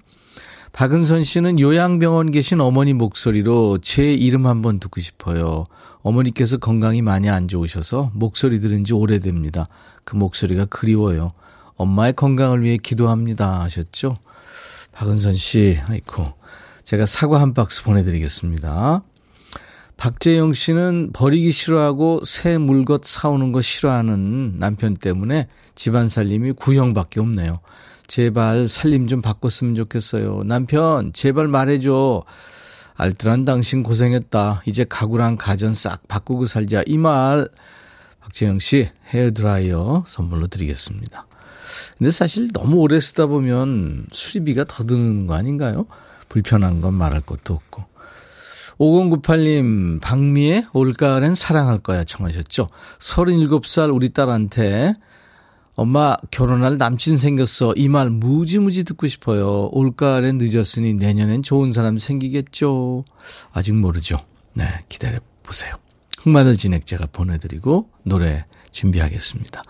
박은선 0.72 1.24
씨는 1.24 1.60
요양병원 1.60 2.32
계신 2.32 2.62
어머니 2.62 2.94
목소리로 2.94 3.80
제 3.80 4.14
이름 4.14 4.46
한번 4.48 4.80
듣고 4.80 5.02
싶어요. 5.02 5.66
어머니께서 6.04 6.58
건강이 6.58 7.02
많이 7.02 7.30
안 7.30 7.48
좋으셔서 7.48 8.12
목소리 8.14 8.60
들은 8.60 8.84
지 8.84 8.94
오래됩니다. 8.94 9.68
그 10.04 10.16
목소리가 10.16 10.66
그리워요. 10.66 11.32
엄마의 11.76 12.14
건강을 12.14 12.62
위해 12.62 12.78
기도합니다. 12.78 13.62
하셨죠? 13.62 14.18
박은선 14.92 15.34
씨, 15.34 15.80
아이고. 15.88 16.34
제가 16.84 17.06
사과 17.06 17.42
한 17.42 17.54
박스 17.54 17.84
보내드리겠습니다. 17.84 19.02
박재영 19.96 20.54
씨는 20.54 21.12
버리기 21.14 21.52
싫어하고 21.52 22.22
새 22.26 22.58
물것 22.58 23.06
사오는 23.06 23.52
거 23.54 23.62
싫어하는 23.62 24.60
남편 24.60 24.96
때문에 24.96 25.48
집안 25.76 26.10
살림이 26.10 26.52
구형밖에 26.52 27.22
없네요. 27.22 27.62
제발 28.08 28.68
살림 28.68 29.08
좀 29.08 29.22
바꿨으면 29.22 29.76
좋겠어요. 29.76 30.44
남편, 30.44 31.14
제발 31.14 31.48
말해줘. 31.48 32.24
알뜰한 32.96 33.46
당신 33.46 33.84
고생했다. 33.84 34.64
이제 34.66 34.86
가구랑 34.88 35.38
가전 35.38 35.74
싹 35.74 36.08
바꾸고 36.08 36.46
살자. 36.46 36.84
이 36.86 36.98
말, 36.98 37.48
박재영 38.22 38.60
씨 38.60 38.90
헤어드라이어 39.10 40.06
선물로 40.08 40.48
드리겠습니다. 40.48 41.28
근데 41.98 42.12
사실 42.12 42.50
너무 42.52 42.78
오래 42.78 43.00
쓰다 43.00 43.26
보면 43.26 44.08
수리비가 44.12 44.66
더 44.66 44.84
드는 44.84 45.28
거 45.28 45.34
아닌가요? 45.34 45.88
불편한 46.30 46.82
건 46.82 46.94
말할 46.94 47.22
것도 47.22 47.54
없고. 47.54 47.84
5098님, 48.80 50.02
박미의 50.02 50.68
올가을엔 50.74 51.36
사랑할 51.36 51.80
거야 51.80 52.04
청하셨죠? 52.04 52.70
37살 53.00 53.94
우리 53.94 54.10
딸한테 54.10 54.96
엄마 55.76 56.16
결혼할 56.32 56.78
남친 56.78 57.18
생겼어. 57.18 57.74
이 57.76 57.88
말 57.88 58.10
무지무지 58.10 58.84
듣고 58.84 59.08
싶어요. 59.08 59.70
올가을엔 59.72 60.38
늦었으니 60.40 60.94
내년엔 60.94 61.42
좋은 61.44 61.72
사람 61.72 61.98
생기겠죠. 62.00 63.06
아직 63.52 63.74
모르죠. 63.74 64.18
네, 64.54 64.66
기다려 64.90 65.18
보세요. 65.42 65.76
흑마늘 66.20 66.58
진액 66.58 66.86
제가 66.86 67.08
보내드리고 67.12 67.90
노래 68.04 68.46
준비하겠습니다. 68.72 69.64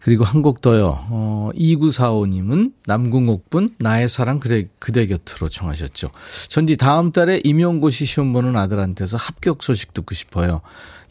그리고 0.00 0.24
한 0.24 0.42
곡 0.42 0.60
더요. 0.60 0.98
어, 1.10 1.50
2945님은 1.54 2.72
남궁옥분 2.86 3.76
나의 3.78 4.08
사랑 4.08 4.40
그대, 4.40 4.68
그대 4.80 5.06
곁으로 5.06 5.48
청하셨죠. 5.48 6.10
전디 6.48 6.76
다음 6.76 7.12
달에 7.12 7.40
임용고시 7.44 8.04
시험 8.04 8.32
보는 8.32 8.56
아들한테서 8.56 9.16
합격 9.16 9.62
소식 9.62 9.94
듣고 9.94 10.14
싶어요. 10.16 10.60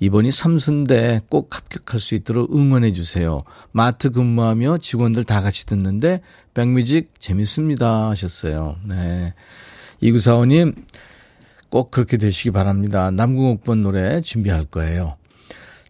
이번이 0.02 0.32
삼순대 0.32 1.22
꼭 1.30 1.56
합격할 1.56 2.00
수 2.00 2.16
있도록 2.16 2.54
응원해 2.56 2.92
주세요. 2.92 3.44
마트 3.72 4.10
근무하며 4.10 4.80
직원들 4.80 5.24
다 5.24 5.42
같이 5.42 5.68
듣는데 5.68 6.22
백뮤직 6.56 7.14
재밌습니다 7.20 8.10
하셨어요. 8.10 8.78
네. 8.88 9.36
2945님 10.02 10.76
꼭 11.70 11.92
그렇게 11.92 12.18
되시기 12.18 12.50
바랍니다. 12.50 13.12
남궁옥분 13.12 13.84
노래 13.84 14.22
준비할 14.22 14.66
거예요. 14.66 15.18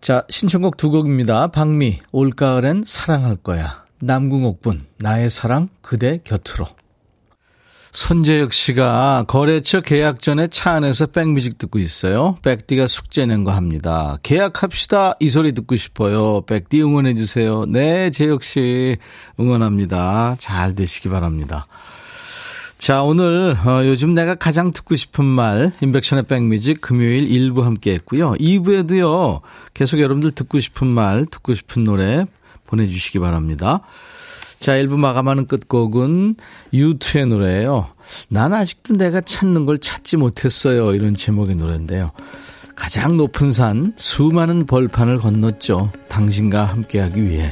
자, 0.01 0.25
신청곡 0.29 0.75
두 0.75 0.89
곡입니다. 0.89 1.47
박미, 1.47 2.01
올가을엔 2.11 2.83
사랑할 2.85 3.37
거야. 3.37 3.85
남궁옥분, 4.01 4.87
나의 4.97 5.29
사랑, 5.29 5.69
그대 5.81 6.19
곁으로. 6.23 6.67
손재혁 7.91 8.53
씨가 8.53 9.25
거래처 9.27 9.81
계약 9.81 10.21
전에 10.21 10.47
차 10.47 10.71
안에서 10.71 11.07
백뮤직 11.07 11.57
듣고 11.57 11.77
있어요. 11.77 12.37
백디가 12.41 12.87
숙제 12.87 13.25
낸 13.25 13.43
거 13.43 13.51
합니다. 13.51 14.17
계약합시다. 14.23 15.13
이 15.19 15.29
소리 15.29 15.53
듣고 15.53 15.75
싶어요. 15.75 16.41
백디 16.41 16.81
응원해 16.81 17.15
주세요. 17.15 17.65
네, 17.65 18.09
재혁 18.09 18.43
씨 18.43 18.97
응원합니다. 19.39 20.35
잘 20.39 20.73
되시기 20.73 21.09
바랍니다. 21.09 21.65
자, 22.77 23.03
오늘 23.03 23.55
어, 23.65 23.85
요즘 23.85 24.13
내가 24.15 24.35
가장 24.35 24.71
듣고 24.71 24.95
싶은 24.95 25.23
말 25.25 25.71
인백션의 25.81 26.23
백뮤직 26.23 26.81
금요일 26.81 27.27
1부 27.29 27.61
함께 27.61 27.93
했고요. 27.93 28.33
2부에도요. 28.39 29.41
계속 29.73 29.99
여러분들 29.99 30.31
듣고 30.31 30.59
싶은 30.59 30.87
말, 30.93 31.25
듣고 31.25 31.53
싶은 31.53 31.83
노래 31.83 32.25
보내 32.65 32.87
주시기 32.87 33.19
바랍니다. 33.19 33.81
자, 34.61 34.73
1부 34.73 34.95
마감하는 34.97 35.47
끝곡은 35.47 36.35
U2의 36.71 37.27
노래예요. 37.27 37.87
난 38.29 38.53
아직도 38.53 38.93
내가 38.93 39.19
찾는 39.19 39.65
걸 39.65 39.79
찾지 39.79 40.17
못했어요. 40.17 40.93
이런 40.93 41.15
제목의 41.15 41.55
노래인데요. 41.55 42.05
가장 42.75 43.17
높은 43.17 43.51
산, 43.51 43.91
수많은 43.97 44.67
벌판을 44.67 45.17
건넜죠. 45.17 45.91
당신과 46.09 46.65
함께하기 46.65 47.23
위해. 47.23 47.51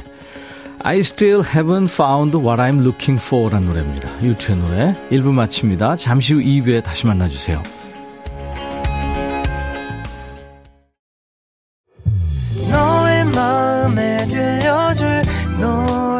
I 0.84 1.00
still 1.00 1.42
haven't 1.42 1.90
found 1.90 2.36
what 2.36 2.62
I'm 2.62 2.80
looking 2.80 3.20
for 3.20 3.50
라는 3.50 3.66
노래입니다. 3.66 4.22
유튜의 4.22 4.58
노래 4.58 4.96
1부 5.10 5.32
마칩니다. 5.32 5.96
잠시 5.96 6.34
후 6.34 6.40
2부에 6.40 6.84
다시 6.84 7.08
만나주세요. 7.08 7.60
너의 12.70 13.24
마음에 13.26 14.26
들려줄 14.28 15.22
노래에 15.60 16.19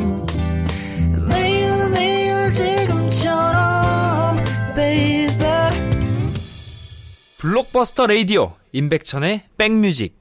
블록버스터 7.41 8.05
레이디오 8.05 8.53
임백천의 8.71 9.45
백뮤직 9.57 10.15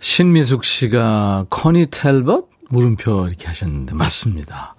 신미숙 0.00 0.64
씨가 0.64 1.46
커니 1.48 1.86
텔벗 1.92 2.50
물음표 2.70 3.28
이렇게 3.28 3.46
하셨는데 3.46 3.94
맞습니다. 3.94 4.74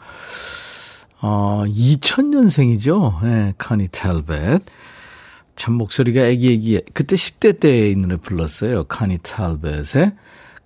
어, 1.22 1.64
2000년생이죠. 1.66 3.24
네, 3.24 3.54
카니 3.58 3.88
텔벳. 3.90 4.64
참 5.56 5.76
목소리가 5.76 6.20
애기애기 6.26 6.82
그때 6.94 7.16
10대 7.16 7.58
때 7.58 7.92
이 7.92 7.96
노래 7.96 8.18
불렀어요. 8.18 8.84
카니 8.84 9.20
텔벳의 9.24 10.12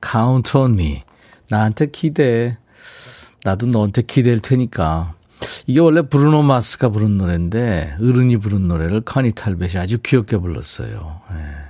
Count 0.03 0.57
on 0.57 0.73
Me. 0.73 1.03
나한테 1.49 1.91
기대. 1.91 2.57
나도 3.43 3.67
너한테 3.67 4.01
기댈 4.01 4.39
테니까. 4.39 5.13
이게 5.65 5.79
원래 5.79 6.01
브루노 6.01 6.43
마스가 6.43 6.89
부른 6.89 7.17
노래인데 7.17 7.97
어른이 7.99 8.37
부른 8.37 8.67
노래를 8.67 9.01
코니 9.01 9.31
탤벗이 9.33 9.77
아주 9.77 9.99
귀엽게 9.99 10.37
불렀어요. 10.37 11.21
예. 11.31 11.67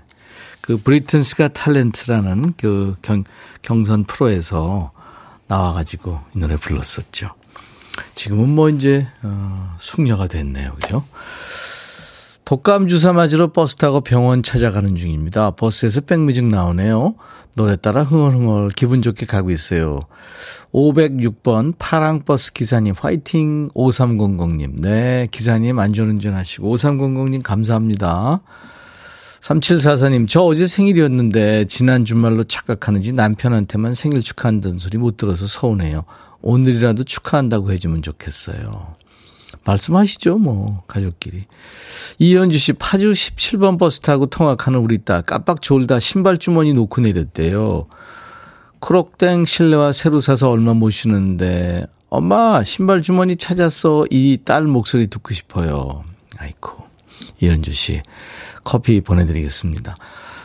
그 0.61 0.77
Britain's 0.77 1.31
Got 1.31 1.49
Talent라는 1.49 2.53
그 2.57 2.95
경, 3.01 3.23
경선 3.61 4.03
프로에서 4.03 4.91
나와가지고 5.47 6.19
이 6.35 6.39
노래 6.39 6.57
불렀었죠. 6.57 7.31
지금은 8.15 8.49
뭐 8.49 8.69
이제 8.69 9.07
어, 9.23 9.75
숙녀가 9.79 10.27
됐네요, 10.27 10.75
그죠? 10.75 11.05
독감 12.47 12.87
주사 12.87 13.11
맞으러 13.11 13.51
버스 13.51 13.75
타고 13.75 13.99
병원 13.99 14.41
찾아가는 14.41 14.95
중입니다. 14.95 15.51
버스에서 15.51 15.99
back 15.99 16.19
music 16.19 16.45
나오네요. 16.45 17.15
노래 17.55 17.75
따라 17.75 18.03
흥얼흥얼 18.03 18.69
기분 18.69 19.01
좋게 19.01 19.25
가고 19.25 19.51
있어요. 19.51 19.99
506번 20.71 21.73
파랑버스 21.77 22.53
기사님 22.53 22.93
화이팅 22.97 23.67
5300님. 23.75 24.79
네, 24.79 25.27
기사님 25.29 25.77
안전운전 25.77 26.35
하시고 26.35 26.73
5300님 26.73 27.43
감사합니다. 27.43 28.39
3744님, 29.41 30.29
저 30.29 30.43
어제 30.43 30.67
생일이었는데 30.67 31.65
지난 31.65 32.05
주말로 32.05 32.45
착각하는지 32.45 33.11
남편한테만 33.11 33.93
생일 33.93 34.21
축하한다는 34.21 34.79
소리 34.79 34.97
못 34.97 35.17
들어서 35.17 35.47
서운해요. 35.47 36.05
오늘이라도 36.41 37.03
축하한다고 37.03 37.73
해주면 37.73 38.03
좋겠어요. 38.03 38.95
말씀하시죠, 39.67 40.37
뭐, 40.37 40.83
가족끼리. 40.87 41.45
이현주 42.19 42.57
씨, 42.57 42.73
파주 42.73 43.11
17번 43.11 43.77
버스 43.77 43.99
타고 43.99 44.25
통학하는 44.27 44.79
우리 44.79 44.99
딸, 44.99 45.21
깜빡 45.21 45.61
졸다 45.61 45.99
신발 45.99 46.37
주머니 46.37 46.73
놓고 46.73 47.01
내렸대요. 47.01 47.87
크록땡 48.79 49.45
실내화 49.45 49.91
새로 49.91 50.19
사서 50.19 50.49
얼마 50.49 50.73
못 50.73 50.89
쉬는데, 50.91 51.85
엄마, 52.09 52.63
신발 52.63 53.01
주머니 53.01 53.35
찾았어. 53.35 54.05
이 54.09 54.37
딸 54.45 54.63
목소리 54.63 55.07
듣고 55.07 55.33
싶어요. 55.33 56.03
아이고. 56.37 56.71
이현주 57.41 57.73
씨, 57.73 58.01
커피 58.63 59.01
보내드리겠습니다. 59.01 59.95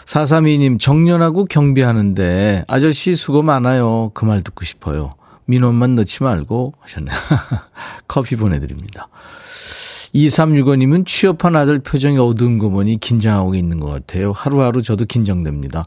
432님, 0.05 0.81
정년하고 0.81 1.45
경비하는데, 1.45 2.65
아저씨 2.67 3.15
수고 3.15 3.43
많아요. 3.43 4.11
그 4.15 4.27
말 4.27 4.43
듣고 4.43 4.65
싶어요. 4.65 5.13
민원만 5.45 5.95
넣지 5.97 6.23
말고 6.23 6.75
하셨네요. 6.81 7.17
커피 8.09 8.37
보내드립니다. 8.37 9.09
2365님은 10.15 11.07
취업한 11.07 11.57
아들 11.57 11.79
표정이 11.79 12.19
어두운 12.19 12.59
거 12.59 12.69
보니 12.69 12.99
긴장하고 12.99 13.55
있는 13.55 13.81
것 13.81 13.89
같아요. 13.89 14.33
하루하루 14.33 14.83
저도 14.83 15.07
긴장됩니다. 15.07 15.87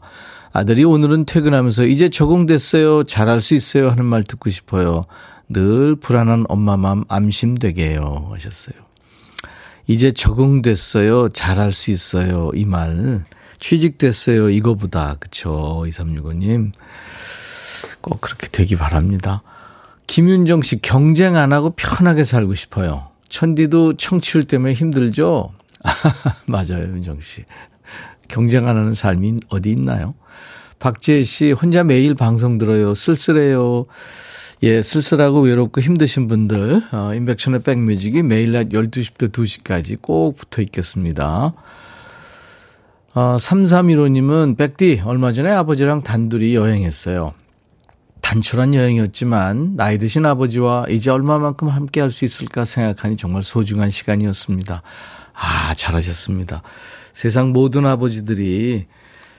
아들이 0.52 0.84
오늘은 0.84 1.26
퇴근하면서 1.26 1.84
이제 1.84 2.08
적응됐어요. 2.08 3.04
잘할 3.04 3.40
수 3.40 3.54
있어요. 3.54 3.90
하는 3.90 4.04
말 4.04 4.24
듣고 4.24 4.50
싶어요. 4.50 5.04
늘 5.48 5.96
불안한 5.96 6.46
엄마 6.48 6.76
마음 6.76 7.04
암심되게 7.08 7.90
해요. 7.90 8.30
하셨어요. 8.32 8.74
이제 9.86 10.10
적응됐어요. 10.10 11.28
잘할 11.28 11.72
수 11.72 11.90
있어요. 11.90 12.50
이 12.54 12.64
말. 12.64 13.24
취직됐어요. 13.60 14.50
이거보다. 14.50 15.16
그쵸. 15.20 15.84
2365님. 15.86 16.72
꼭 18.00 18.20
그렇게 18.20 18.48
되기 18.48 18.76
바랍니다. 18.76 19.42
김윤정 20.06 20.62
씨, 20.62 20.80
경쟁 20.80 21.36
안 21.36 21.52
하고 21.52 21.70
편하게 21.70 22.24
살고 22.24 22.54
싶어요. 22.54 23.08
천디도 23.28 23.94
청취율 23.94 24.44
때문에 24.44 24.72
힘들죠? 24.72 25.52
맞아요, 26.46 26.82
윤정 26.82 27.20
씨. 27.20 27.44
경쟁 28.28 28.68
안 28.68 28.76
하는 28.76 28.94
삶이 28.94 29.40
어디 29.48 29.70
있나요? 29.70 30.14
박지혜 30.78 31.22
씨, 31.22 31.52
혼자 31.52 31.84
매일 31.84 32.14
방송 32.14 32.58
들어요. 32.58 32.94
쓸쓸해요. 32.94 33.86
예, 34.62 34.82
쓸쓸하고 34.82 35.40
외롭고 35.40 35.80
힘드신 35.80 36.28
분들, 36.28 36.82
어, 36.92 37.14
인백션의 37.14 37.62
백뮤직이 37.62 38.22
매일 38.22 38.52
낮 38.52 38.68
12시부터 38.70 39.30
2시까지 39.30 40.00
꼭 40.00 40.36
붙어 40.36 40.62
있겠습니다. 40.62 41.52
어, 43.14 43.36
3315님은 43.38 44.56
백디, 44.56 45.02
얼마 45.04 45.32
전에 45.32 45.50
아버지랑 45.50 46.02
단둘이 46.02 46.54
여행했어요. 46.54 47.34
단출한 48.26 48.74
여행이었지만 48.74 49.76
나이 49.76 49.98
드신 49.98 50.26
아버지와 50.26 50.86
이제 50.88 51.12
얼마만큼 51.12 51.68
함께 51.68 52.00
할 52.00 52.10
수 52.10 52.24
있을까 52.24 52.64
생각하니 52.64 53.16
정말 53.16 53.44
소중한 53.44 53.88
시간이었습니다. 53.90 54.82
아, 55.32 55.74
잘하셨습니다. 55.76 56.62
세상 57.12 57.50
모든 57.52 57.86
아버지들이 57.86 58.86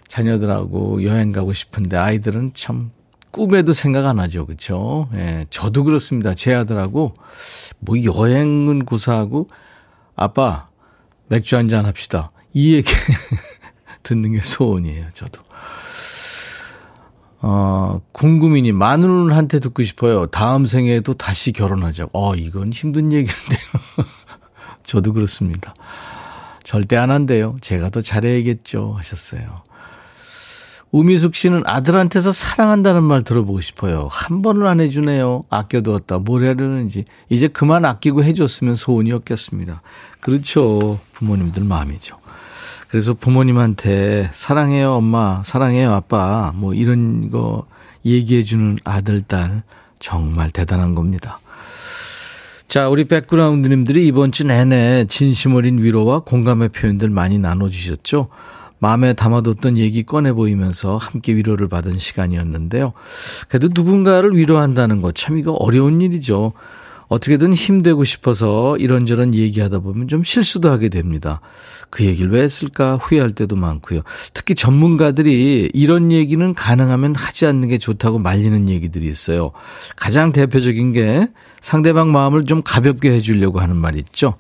자녀들하고 0.08 1.04
여행 1.04 1.34
가고 1.34 1.52
싶은데 1.52 1.98
아이들은 1.98 2.52
참 2.54 2.92
꿈에도 3.32 3.74
생각 3.74 4.06
안 4.06 4.20
하죠. 4.20 4.46
그렇죠? 4.46 5.10
예, 5.16 5.46
저도 5.50 5.84
그렇습니다. 5.84 6.34
제 6.34 6.54
아들하고 6.54 7.14
뭐 7.80 8.02
여행은 8.02 8.86
고사하고 8.86 9.50
아빠 10.16 10.70
맥주 11.28 11.58
한잔 11.58 11.86
합시다. 11.86 12.32
이 12.54 12.76
얘기 12.76 12.90
듣는 14.04 14.32
게 14.32 14.40
소원이에요. 14.40 15.08
저도. 15.14 15.47
어, 17.42 18.02
궁금이니 18.14 18.72
마누르한테 18.72 19.60
듣고 19.60 19.84
싶어요. 19.84 20.26
다음 20.28 20.66
생에도 20.66 21.14
다시 21.14 21.52
결혼하자. 21.52 22.08
어, 22.14 22.36
이건 22.36 22.72
힘든 22.72 23.12
얘기인데요. 23.12 23.60
저도 24.84 25.14
그렇습니다. 25.14 25.74
절대 26.64 26.98
안 26.98 27.12
한대요. 27.12 27.58
제가 27.62 27.90
더 27.90 28.02
잘해야겠죠. 28.02 28.96
하셨어요. 28.98 29.68
우미숙 30.92 31.36
씨는 31.36 31.64
아들한테서 31.66 32.32
사랑한다는 32.32 33.04
말 33.04 33.22
들어보고 33.24 33.62
싶어요. 33.62 34.08
한 34.10 34.42
번을 34.42 34.66
안 34.68 34.80
해주네요. 34.80 35.44
아껴두었다. 35.50 36.20
뭘 36.20 36.44
해야되는지. 36.44 37.06
이제 37.30 37.48
그만 37.48 37.86
아끼고 37.86 38.24
해줬으면 38.24 38.76
소원이었겠습니다. 38.76 39.82
그렇죠. 40.22 41.00
부모님들 41.14 41.66
마음이죠. 41.66 42.18
그래서 42.90 43.14
부모님한테 43.14 44.30
사랑해요 44.34 44.94
엄마, 44.94 45.42
사랑해요 45.44 45.94
아빠 45.94 46.54
뭐 46.56 46.74
이런 46.74 47.30
거 47.30 47.66
얘기해 48.06 48.44
주는 48.44 48.78
아들, 48.84 49.22
딸 49.22 49.64
정말 50.00 50.52
대단한 50.52 50.96
겁니다. 50.96 51.40
자, 52.68 52.90
우리 52.90 53.06
백그라운드님들이 53.06 54.08
이번 54.08 54.32
주 54.32 54.46
내내 54.46 55.06
진심 55.06 55.56
어린 55.56 55.78
위로와 55.82 56.20
공감의 56.20 56.70
표현들 56.70 57.10
많이 57.10 57.40
나눠주셨죠? 57.40 58.28
마음에 58.80 59.14
담아뒀던 59.14 59.78
얘기 59.78 60.04
꺼내 60.04 60.32
보이면서 60.34 60.98
함께 60.98 61.36
위로를 61.36 61.68
받은 61.68 61.98
시간이었는데요. 61.98 62.94
그래도 63.48 63.70
누군가를 63.74 64.36
위로한다는 64.36 65.02
것 65.02 65.16
참 65.16 65.38
이거 65.38 65.54
어려운 65.54 66.00
일이죠. 66.00 66.54
어떻게든 67.08 67.54
힘되고 67.54 68.04
싶어서 68.04 68.78
이런저런 68.78 69.34
얘기하다 69.34 69.80
보면 69.80 70.08
좀 70.08 70.24
실수도 70.24 70.70
하게 70.70 70.90
됩니다. 70.90 71.42
그 71.90 72.06
얘기를 72.06 72.32
왜 72.32 72.42
했을까 72.42 72.98
후회할 72.98 73.32
때도 73.32 73.56
많고요. 73.56 74.02
특히 74.34 74.56
전문가들이 74.56 75.72
이런 75.74 76.12
얘기는 76.12 76.54
가능하면 76.54 77.16
하지 77.16 77.46
않는 77.46 77.70
게 77.70 77.78
좋다고 77.78 78.20
말리는 78.20 78.68
얘기들이 78.70 79.08
있어요. 79.08 79.52
가장 79.96 80.32
대표적인 80.32 80.92
게 80.92 81.30
상대방 81.62 82.12
마음을 82.12 82.46
좀 82.46 82.62
가볍게 82.62 83.12
해주려고 83.12 83.60
하는 83.60 83.78
말 83.78 83.98
있죠. 83.98 84.36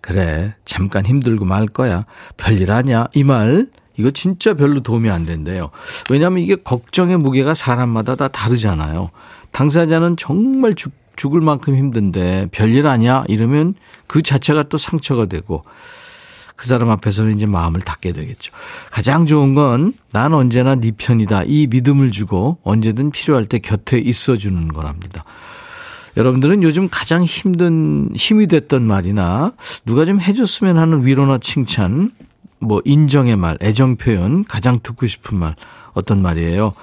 그래, 0.00 0.54
잠깐 0.64 1.06
힘들고 1.06 1.44
말 1.44 1.66
거야. 1.66 2.06
별일 2.36 2.72
아니야. 2.72 3.06
이 3.14 3.22
말, 3.22 3.68
이거 3.96 4.10
진짜 4.10 4.54
별로 4.54 4.80
도움이 4.80 5.10
안 5.10 5.24
된대요. 5.24 5.70
왜냐하면 6.10 6.42
이게 6.42 6.56
걱정의 6.56 7.18
무게가 7.18 7.54
사람마다 7.54 8.16
다 8.16 8.28
다르잖아요. 8.28 9.10
당사자는 9.52 10.16
정말 10.16 10.74
죽 10.74 10.92
죽을 11.16 11.40
만큼 11.40 11.76
힘든데 11.76 12.48
별일 12.52 12.86
아니야 12.86 13.24
이러면 13.28 13.74
그 14.06 14.22
자체가 14.22 14.64
또 14.64 14.78
상처가 14.78 15.26
되고 15.26 15.64
그 16.56 16.66
사람 16.68 16.90
앞에서는 16.90 17.34
이제 17.34 17.46
마음을 17.46 17.80
닫게 17.80 18.12
되겠죠. 18.12 18.52
가장 18.90 19.26
좋은 19.26 19.54
건 19.54 19.94
난 20.12 20.34
언제나 20.34 20.74
네 20.74 20.92
편이다. 20.96 21.44
이 21.46 21.66
믿음을 21.68 22.10
주고 22.10 22.58
언제든 22.64 23.10
필요할 23.10 23.46
때 23.46 23.58
곁에 23.58 23.98
있어 23.98 24.36
주는 24.36 24.68
거랍니다. 24.68 25.24
여러분들은 26.18 26.62
요즘 26.62 26.88
가장 26.90 27.24
힘든 27.24 28.10
힘이 28.14 28.46
됐던 28.46 28.82
말이나 28.82 29.52
누가 29.86 30.04
좀 30.04 30.20
해줬으면 30.20 30.76
하는 30.76 31.06
위로나 31.06 31.38
칭찬, 31.38 32.10
뭐 32.58 32.82
인정의 32.84 33.36
말, 33.36 33.56
애정 33.62 33.96
표현, 33.96 34.44
가장 34.44 34.80
듣고 34.82 35.06
싶은 35.06 35.38
말 35.38 35.56
어떤 35.94 36.20
말이에요? 36.20 36.74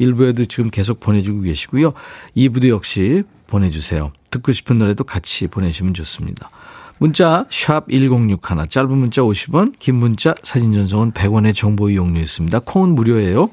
1부에도 0.00 0.48
지금 0.48 0.70
계속 0.70 0.98
보내주고 0.98 1.42
계시고요. 1.42 1.92
2부도 2.36 2.68
역시 2.68 3.22
보내주세요. 3.46 4.10
듣고 4.30 4.52
싶은 4.52 4.78
노래도 4.78 5.04
같이 5.04 5.46
보내주시면 5.46 5.94
좋습니다. 5.94 6.50
문자 6.98 7.46
1061, 7.48 8.68
짧은 8.68 8.90
문자 8.90 9.22
50원, 9.22 9.74
긴 9.78 9.96
문자 9.96 10.34
사진 10.42 10.72
전송은 10.72 11.12
100원의 11.12 11.54
정보 11.54 11.88
이용료 11.88 12.20
있습니다. 12.20 12.58
콩은 12.60 12.94
무료예요. 12.94 13.50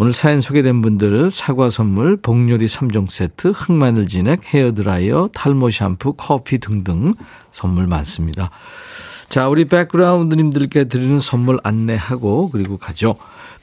오늘 0.00 0.12
사연 0.12 0.40
소개된 0.40 0.80
분들 0.80 1.28
사과 1.28 1.70
선물, 1.70 2.16
복요리 2.16 2.66
3종 2.66 3.10
세트, 3.10 3.48
흑마늘 3.48 4.06
진액, 4.06 4.44
헤어드라이어, 4.44 5.30
탈모 5.34 5.70
샴푸, 5.70 6.12
커피 6.12 6.58
등등 6.58 7.14
선물 7.50 7.88
많습니다. 7.88 8.48
자, 9.28 9.48
우리 9.48 9.64
백그라운드님들께 9.64 10.84
드리는 10.84 11.18
선물 11.18 11.58
안내하고 11.64 12.50
그리고 12.50 12.78
가죠. 12.78 13.16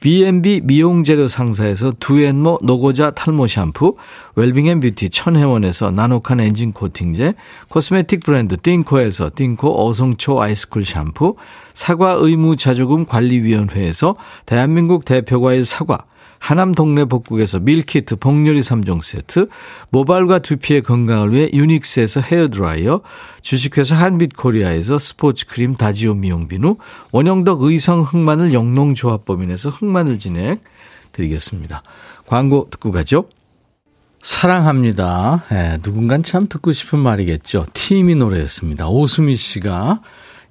B&B 0.06 0.62
미용재료 0.66 1.28
상사에서 1.28 1.92
두앤모 2.00 2.60
노고자 2.62 3.10
탈모 3.10 3.48
샴푸, 3.48 3.96
웰빙앤뷰티 4.36 5.10
천혜원에서 5.10 5.90
나노칸 5.90 6.42
엔진 6.42 6.74
코팅제, 6.74 7.34
코스메틱 7.70 8.24
브랜드 8.24 8.56
띵코에서 8.56 9.32
띵코 9.34 9.84
어성초 9.84 10.40
아이스쿨 10.40 10.86
샴푸, 10.86 11.38
사과 11.74 12.12
의무 12.20 12.56
자조금 12.56 13.08
관리위원회에서 13.08 14.16
대한민국 14.46 15.06
대표과일 15.06 15.66
사과, 15.66 16.06
하남 16.40 16.74
동네 16.74 17.06
복국에서 17.06 17.60
밀키트 17.60 18.18
복요리 18.18 18.60
3종 18.60 19.04
세트, 19.04 19.48
모발과 19.90 20.40
두피의 20.40 20.84
건강을 20.84 21.34
위해 21.34 21.50
유닉스에서 21.54 22.22
헤어드라이어, 22.22 23.02
주식회사 23.42 23.96
한빛코리아에서 23.96 25.00
스포츠크림 25.00 25.76
다지오 25.76 26.14
미용비누, 26.16 26.78
원형덕 27.12 27.64
의성 27.64 28.02
흑마늘 28.02 28.54
영농조합법인에서 28.54 29.70
흑마늘 29.70 30.20
진액 30.20 30.60
드리겠습니다. 31.12 31.84
광고 32.26 32.68
듣고 32.70 32.92
가죠. 32.92 33.30
사랑합니다. 34.22 35.44
예, 35.52 35.78
누군간 35.84 36.24
참 36.24 36.48
듣고 36.48 36.72
싶은 36.72 36.98
말이겠죠. 36.98 37.66
팀의 37.74 38.16
노래였습니다. 38.16 38.88
오수미 38.90 39.36
씨가 39.36 40.02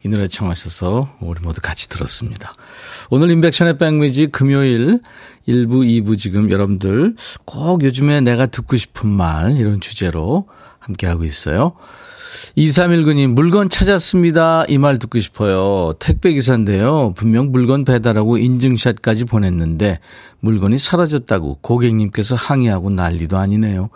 이 0.05 0.09
노래 0.09 0.29
청하셔서 0.29 1.17
우리 1.21 1.41
모두 1.41 1.61
같이 1.61 1.89
들었습니다. 1.89 2.53
오늘 3.11 3.31
인백션의 3.31 3.79
백뮤직 3.79 4.31
금요일 4.33 5.01
1부, 5.49 6.05
2부 6.05 6.17
지금 6.19 6.51
여러분들 6.51 7.17
꼭 7.45 7.83
요즘에 7.85 8.21
내가 8.21 8.47
듣고 8.47 8.77
싶은 8.77 9.09
말 9.09 9.57
이런 9.57 9.81
주제로 9.81 10.47
함께하고 10.79 11.25
있어요. 11.25 11.75
2319님, 12.57 13.29
물건 13.29 13.69
찾았습니다. 13.69 14.65
이 14.69 14.79
말 14.79 14.99
듣고 14.99 15.19
싶어요. 15.21 15.95
택배기사인데요. 15.99 17.15
분명 17.17 17.51
물건 17.53 17.85
배달하고 17.85 18.39
인증샷까지 18.39 19.25
보냈는데 19.25 20.01
물건이 20.41 20.79
사라졌다고 20.79 21.59
고객님께서 21.63 22.35
항의하고 22.35 22.91
난리도 22.91 23.39
아니네요. 23.39 23.89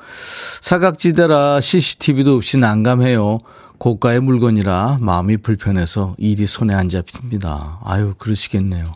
사각지대라 0.61 1.61
CCTV도 1.61 2.35
없이 2.37 2.57
난감해요. 2.59 3.41
고가의 3.79 4.21
물건이라 4.21 4.99
마음이 5.01 5.37
불편해서 5.39 6.15
일이 6.19 6.47
손에 6.47 6.75
안 6.75 6.89
잡힙니다. 6.89 7.81
아유, 7.85 8.15
그러시겠네요. 8.19 8.93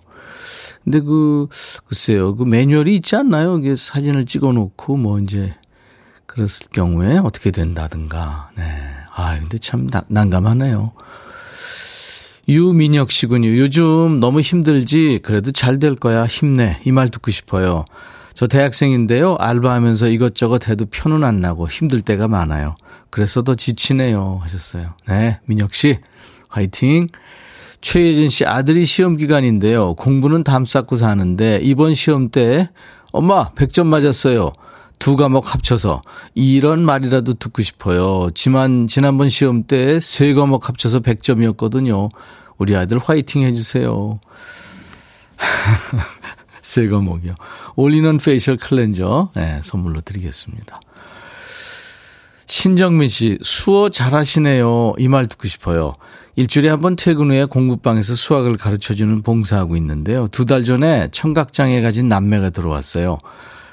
근데 0.84 1.00
그, 1.00 1.48
글쎄요, 1.86 2.34
그 2.34 2.44
매뉴얼이 2.44 2.94
있지 2.96 3.16
않나요? 3.16 3.58
이게 3.58 3.76
사진을 3.76 4.26
찍어 4.26 4.52
놓고 4.52 4.96
뭐 4.96 5.18
이제, 5.20 5.54
그랬을 6.26 6.66
경우에 6.72 7.18
어떻게 7.18 7.50
된다든가. 7.50 8.50
네. 8.56 8.64
아, 9.14 9.38
근데 9.38 9.58
참 9.58 9.86
난감하네요. 10.08 10.92
유민혁 12.48 13.12
씨군요. 13.12 13.56
요즘 13.56 14.18
너무 14.18 14.40
힘들지, 14.40 15.20
그래도 15.22 15.52
잘 15.52 15.78
될 15.78 15.94
거야. 15.94 16.26
힘내. 16.26 16.80
이 16.84 16.90
말 16.90 17.08
듣고 17.08 17.30
싶어요. 17.30 17.84
저 18.34 18.46
대학생인데요. 18.46 19.36
알바하면서 19.38 20.08
이것저것 20.08 20.66
해도 20.68 20.86
편은 20.86 21.22
안 21.22 21.40
나고 21.40 21.68
힘들 21.68 22.00
때가 22.00 22.28
많아요. 22.28 22.76
그래서 23.10 23.42
더 23.42 23.54
지치네요. 23.54 24.40
하셨어요. 24.42 24.94
네, 25.06 25.38
민혁 25.44 25.74
씨, 25.74 25.98
화이팅! 26.48 27.08
최예진 27.82 28.28
씨 28.30 28.46
아들이 28.46 28.84
시험 28.84 29.16
기간인데요. 29.16 29.94
공부는 29.94 30.44
담 30.44 30.64
쌓고 30.64 30.96
사는데 30.96 31.60
이번 31.62 31.94
시험 31.94 32.30
때 32.30 32.70
엄마 33.12 33.50
100점 33.50 33.86
맞았어요. 33.86 34.52
두 34.98 35.16
과목 35.16 35.52
합쳐서 35.52 36.00
이런 36.34 36.84
말이라도 36.84 37.34
듣고 37.34 37.60
싶어요. 37.62 38.30
지만 38.34 38.86
지난번 38.86 39.28
시험 39.28 39.64
때 39.64 39.98
세 40.00 40.32
과목 40.32 40.68
합쳐서 40.68 41.00
100점이었거든요. 41.00 42.08
우리 42.56 42.76
아들 42.76 42.98
화이팅 42.98 43.42
해주세요. 43.42 44.20
세 46.62 46.88
과목이요. 46.88 47.34
올리는 47.74 48.16
facial 48.18 48.56
cleanser 48.56 49.30
네, 49.34 49.60
선물로 49.64 50.00
드리겠습니다. 50.02 50.80
신정민 52.46 53.08
씨, 53.08 53.38
수어 53.42 53.88
잘하시네요. 53.88 54.94
이 54.98 55.08
말 55.08 55.26
듣고 55.26 55.48
싶어요. 55.48 55.94
일주일에 56.36 56.70
한 56.70 56.80
번 56.80 56.96
퇴근 56.96 57.30
후에 57.30 57.44
공부방에서 57.44 58.14
수학을 58.14 58.56
가르쳐주는 58.56 59.22
봉사하고 59.22 59.76
있는데요. 59.76 60.28
두 60.28 60.46
달 60.46 60.64
전에 60.64 61.08
청각장애 61.12 61.80
가진 61.82 62.08
남매가 62.08 62.50
들어왔어요. 62.50 63.18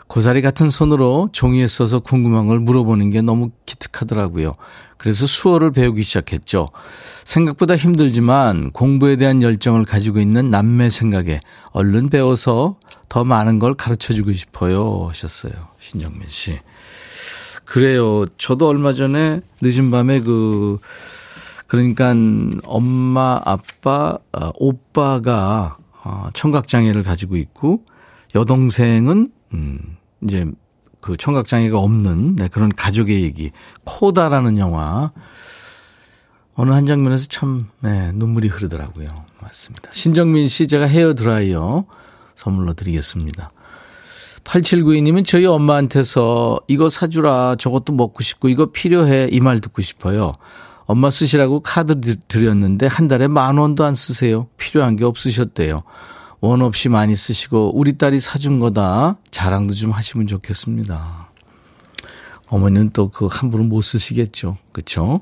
고사리 0.08 0.42
같은 0.42 0.70
손으로 0.70 1.30
종이에 1.32 1.68
써서 1.68 2.00
궁금한 2.00 2.48
걸 2.48 2.60
물어보는 2.60 3.12
게 3.12 3.22
너무 3.22 3.52
기특하더라고요. 3.66 4.56
그래서 4.98 5.26
수어를 5.28 5.72
배우기 5.72 6.04
시작했죠. 6.04 6.70
생각보다 7.24 7.76
힘들지만 7.78 8.72
공부에 8.72 9.16
대한 9.16 9.42
열정을 9.42 9.86
가지고 9.86 10.20
있는 10.20 10.50
남매 10.50 10.90
생각에 10.90 11.40
얼른 11.72 12.10
배워서 12.10 12.78
더 13.08 13.24
많은 13.24 13.60
걸 13.60 13.76
가르쳐 13.76 14.14
주고 14.14 14.34
싶어요. 14.34 15.06
하셨어요. 15.10 15.54
신정민 15.80 16.28
씨. 16.28 16.60
그래요. 17.64 18.26
저도 18.38 18.68
얼마 18.68 18.94
전에 18.94 19.42
늦은 19.62 19.92
밤에 19.92 20.22
그, 20.22 20.80
그러니까 21.70 22.16
엄마, 22.66 23.40
아빠, 23.46 24.18
어, 24.34 24.52
오빠가 24.56 25.78
어, 26.04 26.30
청각 26.34 26.68
장애를 26.68 27.04
가지고 27.04 27.38
있고, 27.38 27.86
여동생은, 28.34 29.32
음, 29.54 29.98
이제 30.24 30.48
그 31.00 31.16
청각 31.16 31.46
장애가 31.46 31.78
없는 31.78 32.38
네, 32.38 32.48
그런 32.48 32.70
가족의 32.70 33.22
얘기. 33.22 33.52
코다라는 33.84 34.58
영화. 34.58 35.12
어느 36.56 36.72
한 36.72 36.88
장면에서 36.88 37.28
참, 37.28 37.68
네, 37.82 38.12
눈물이 38.14 38.48
흐르더라고요. 38.48 39.08
맞습니다. 39.40 39.92
신정민 39.94 40.48
씨, 40.48 40.66
제가 40.66 40.88
헤어 40.88 41.14
드라이어 41.14 41.86
선물로 42.34 42.74
드리겠습니다. 42.74 43.52
8792님은 44.44 45.24
저희 45.24 45.46
엄마한테서 45.46 46.62
이거 46.68 46.90
사주라, 46.90 47.58
저것도 47.60 47.94
먹고 47.94 48.24
싶고, 48.24 48.50
이거 48.50 48.72
필요해, 48.72 49.30
이 49.32 49.40
말 49.40 49.60
듣고 49.60 49.84
싶어요. 49.84 50.34
엄마 50.90 51.12
쓰시라고 51.12 51.60
카드 51.60 52.02
드렸는데 52.02 52.88
한 52.88 53.08
달에 53.08 53.28
만 53.28 53.60
원도 53.60 53.84
안 53.84 53.94
쓰세요. 53.94 54.48
필요한 54.58 54.96
게 54.96 55.06
없으셨대요. 55.06 55.84
원 56.42 56.64
없이 56.64 56.90
많이 56.90 57.16
쓰시고, 57.16 57.78
우리 57.78 58.00
딸이 58.00 58.20
사준 58.20 58.60
거다. 58.60 59.18
자랑도 59.30 59.76
좀 59.76 59.92
하시면 59.92 60.26
좋겠습니다. 60.26 61.30
어머니는 62.48 62.90
또 62.90 63.10
그 63.10 63.28
함부로 63.30 63.64
못 63.66 63.82
쓰시겠죠. 63.82 64.58
그쵸? 64.72 65.22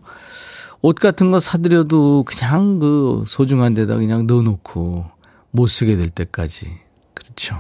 옷 0.81 0.95
같은 0.95 1.31
거 1.31 1.41
사드려도 1.41 2.23
그냥 2.23 2.79
그 2.79 3.25
소중한 3.27 3.73
데다 3.73 3.97
그냥 3.97 4.25
넣어놓고 4.25 5.03
못 5.51 5.67
쓰게 5.67 5.97
될 5.97 6.09
때까지. 6.09 6.77
그렇죠. 7.13 7.59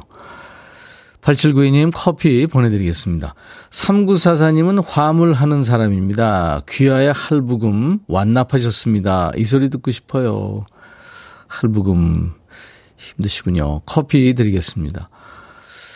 8792님 1.27 1.91
커피 1.93 2.47
보내드리겠습니다. 2.47 3.35
3944님은 3.69 4.83
화물하는 4.87 5.61
사람입니다. 5.63 6.61
귀하의 6.69 7.11
할부금 7.11 7.99
완납하셨습니다. 8.07 9.31
이 9.35 9.43
소리 9.43 9.69
듣고 9.69 9.91
싶어요. 9.91 10.65
할부금 11.47 12.33
힘드시군요. 12.95 13.81
커피 13.85 14.33
드리겠습니다. 14.35 15.09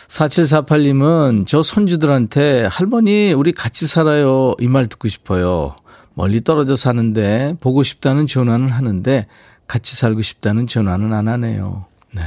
4748님은 0.08 1.46
저 1.46 1.62
손주들한테 1.62 2.66
할머니 2.66 3.32
우리 3.32 3.52
같이 3.52 3.86
살아요. 3.86 4.54
이 4.60 4.68
말 4.68 4.86
듣고 4.86 5.08
싶어요. 5.08 5.76
멀리 6.12 6.44
떨어져 6.44 6.76
사는데 6.76 7.56
보고 7.60 7.82
싶다는 7.82 8.26
전화는 8.26 8.68
하는데 8.68 9.26
같이 9.66 9.96
살고 9.96 10.20
싶다는 10.20 10.66
전화는 10.66 11.14
안 11.14 11.28
하네요. 11.28 11.86
네. 12.14 12.22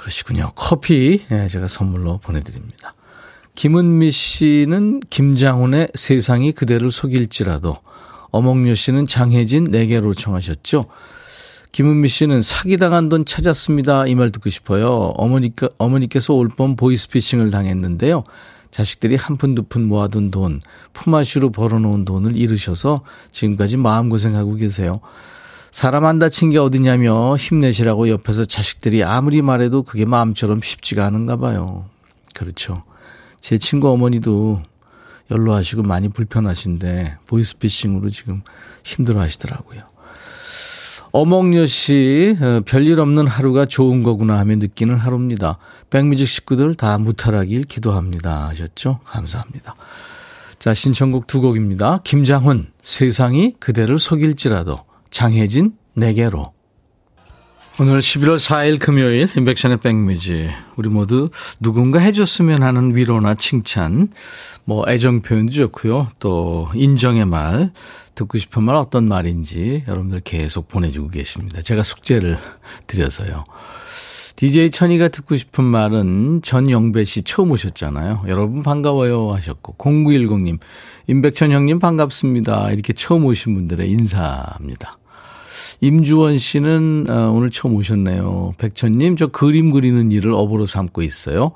그러시군요. 0.00 0.52
커피 0.54 1.22
예, 1.30 1.48
제가 1.48 1.68
선물로 1.68 2.18
보내드립니다. 2.18 2.94
김은미 3.54 4.10
씨는 4.10 5.00
김장훈의 5.10 5.88
세상이 5.94 6.52
그대를 6.52 6.90
속일지라도 6.90 7.76
어몽요 8.30 8.74
씨는 8.74 9.06
장혜진 9.06 9.70
4개로 9.70 10.16
청하셨죠. 10.16 10.86
김은미 11.72 12.08
씨는 12.08 12.42
사기당한 12.42 13.08
돈 13.08 13.24
찾았습니다. 13.24 14.06
이 14.06 14.14
말 14.14 14.32
듣고 14.32 14.48
싶어요. 14.50 15.12
어머니께, 15.16 15.68
어머니께서 15.78 16.34
올 16.34 16.48
봄 16.48 16.74
보이스피싱을 16.76 17.50
당했는데요. 17.50 18.24
자식들이 18.70 19.16
한 19.16 19.36
푼 19.36 19.54
두 19.54 19.62
푼 19.64 19.86
모아둔 19.86 20.30
돈, 20.30 20.62
품앗이로 20.94 21.50
벌어놓은 21.50 22.04
돈을 22.04 22.36
잃으셔서 22.36 23.02
지금까지 23.32 23.76
마음고생하고 23.76 24.54
계세요. 24.56 25.00
사람 25.70 26.04
안 26.04 26.18
다친 26.18 26.50
게 26.50 26.58
어디냐며 26.58 27.36
힘내시라고 27.36 28.08
옆에서 28.08 28.44
자식들이 28.44 29.04
아무리 29.04 29.40
말해도 29.42 29.84
그게 29.84 30.04
마음처럼 30.04 30.60
쉽지가 30.62 31.06
않은가 31.06 31.36
봐요. 31.36 31.86
그렇죠. 32.34 32.82
제 33.40 33.56
친구 33.56 33.88
어머니도 33.90 34.62
연로하시고 35.30 35.82
많이 35.82 36.08
불편하신데 36.08 37.18
보이스피싱으로 37.26 38.10
지금 38.10 38.42
힘들어 38.84 39.20
하시더라고요. 39.20 39.82
어몽여 41.12 41.66
씨, 41.66 42.36
어, 42.40 42.60
별일 42.64 43.00
없는 43.00 43.26
하루가 43.26 43.66
좋은 43.66 44.02
거구나 44.04 44.38
하며 44.38 44.56
느끼는 44.56 44.96
하루입니다. 44.96 45.58
백뮤직 45.90 46.28
식구들 46.28 46.76
다 46.76 46.98
무탈하길 46.98 47.64
기도합니다. 47.64 48.48
하셨죠? 48.48 49.00
감사합니다. 49.04 49.74
자, 50.60 50.72
신청곡 50.72 51.26
두 51.26 51.40
곡입니다. 51.40 51.98
김장훈, 52.04 52.68
세상이 52.82 53.56
그대를 53.58 53.98
속일지라도. 53.98 54.89
장혜진 55.10 55.72
내게로. 55.94 56.52
오늘 57.78 58.00
11월 58.00 58.36
4일 58.36 58.78
금요일 58.78 59.26
인백션의 59.36 59.80
백뮤지. 59.80 60.50
우리 60.76 60.90
모두 60.90 61.30
누군가 61.60 61.98
해줬으면 61.98 62.62
하는 62.62 62.94
위로나 62.94 63.36
칭찬 63.36 64.08
뭐 64.64 64.84
애정 64.86 65.22
표현도 65.22 65.52
좋고요. 65.52 66.08
또 66.18 66.68
인정의 66.74 67.24
말 67.24 67.72
듣고 68.14 68.36
싶은 68.36 68.64
말 68.64 68.76
어떤 68.76 69.08
말인지 69.08 69.84
여러분들 69.88 70.20
계속 70.20 70.68
보내주고 70.68 71.08
계십니다. 71.08 71.62
제가 71.62 71.82
숙제를 71.82 72.38
드려서요. 72.86 73.44
DJ 74.36 74.70
천이가 74.70 75.08
듣고 75.08 75.36
싶은 75.36 75.64
말은 75.64 76.42
전영배 76.42 77.04
씨 77.04 77.22
처음 77.22 77.50
오셨잖아요. 77.50 78.24
여러분 78.28 78.62
반가워요 78.62 79.32
하셨고 79.32 79.76
0910님 79.78 80.58
임백천 81.06 81.50
형님 81.50 81.78
반갑습니다. 81.78 82.72
이렇게 82.72 82.92
처음 82.92 83.24
오신 83.24 83.54
분들의 83.54 83.88
인사입니다 83.90 84.98
임주원 85.80 86.38
씨는 86.38 87.06
어, 87.08 87.30
오늘 87.30 87.50
처음 87.50 87.74
오셨네요. 87.74 88.54
백천님, 88.58 89.16
저 89.16 89.28
그림 89.28 89.70
그리는 89.70 90.10
일을 90.10 90.32
업으로 90.32 90.66
삼고 90.66 91.02
있어요. 91.02 91.52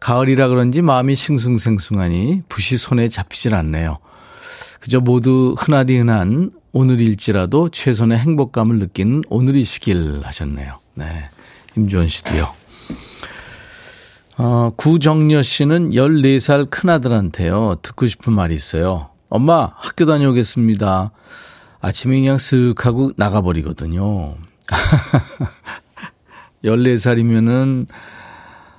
가을이라 0.00 0.48
그런지 0.48 0.80
마음이 0.80 1.14
싱숭생숭하니 1.14 2.42
붓이 2.48 2.78
손에 2.78 3.08
잡히질 3.08 3.54
않네요. 3.54 3.98
그저 4.80 5.00
모두 5.00 5.54
흔하디 5.58 5.98
흔한 5.98 6.52
오늘일지라도 6.72 7.70
최선의 7.70 8.18
행복감을 8.18 8.78
느끼는 8.78 9.22
오늘이시길 9.28 10.20
하셨네요. 10.22 10.78
네. 10.94 11.30
임주원 11.76 12.08
씨도요. 12.08 12.48
어, 14.38 14.72
구정녀 14.76 15.42
씨는 15.42 15.90
14살 15.90 16.70
큰아들한테요. 16.70 17.76
듣고 17.82 18.06
싶은 18.06 18.32
말이 18.32 18.54
있어요. 18.54 19.08
엄마, 19.28 19.72
학교 19.76 20.06
다녀오겠습니다. 20.06 21.10
아침에 21.80 22.18
그냥 22.20 22.36
쓱 22.36 22.80
하고 22.82 23.12
나가버리거든요. 23.16 24.36
14살이면은 26.64 27.86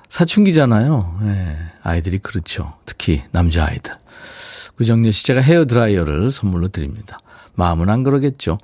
사춘기잖아요. 0.09 1.19
네, 1.21 1.57
아이들이 1.83 2.17
그렇죠. 2.19 2.73
특히 2.85 3.21
남자아이들. 3.31 3.93
구정렬 4.77 5.13
씨 5.13 5.25
제가 5.25 5.41
헤어드라이어를 5.41 6.31
선물로 6.31 6.69
드립니다. 6.69 7.19
마음은 7.55 7.89
안 7.89 8.03
그러겠죠. 8.03 8.57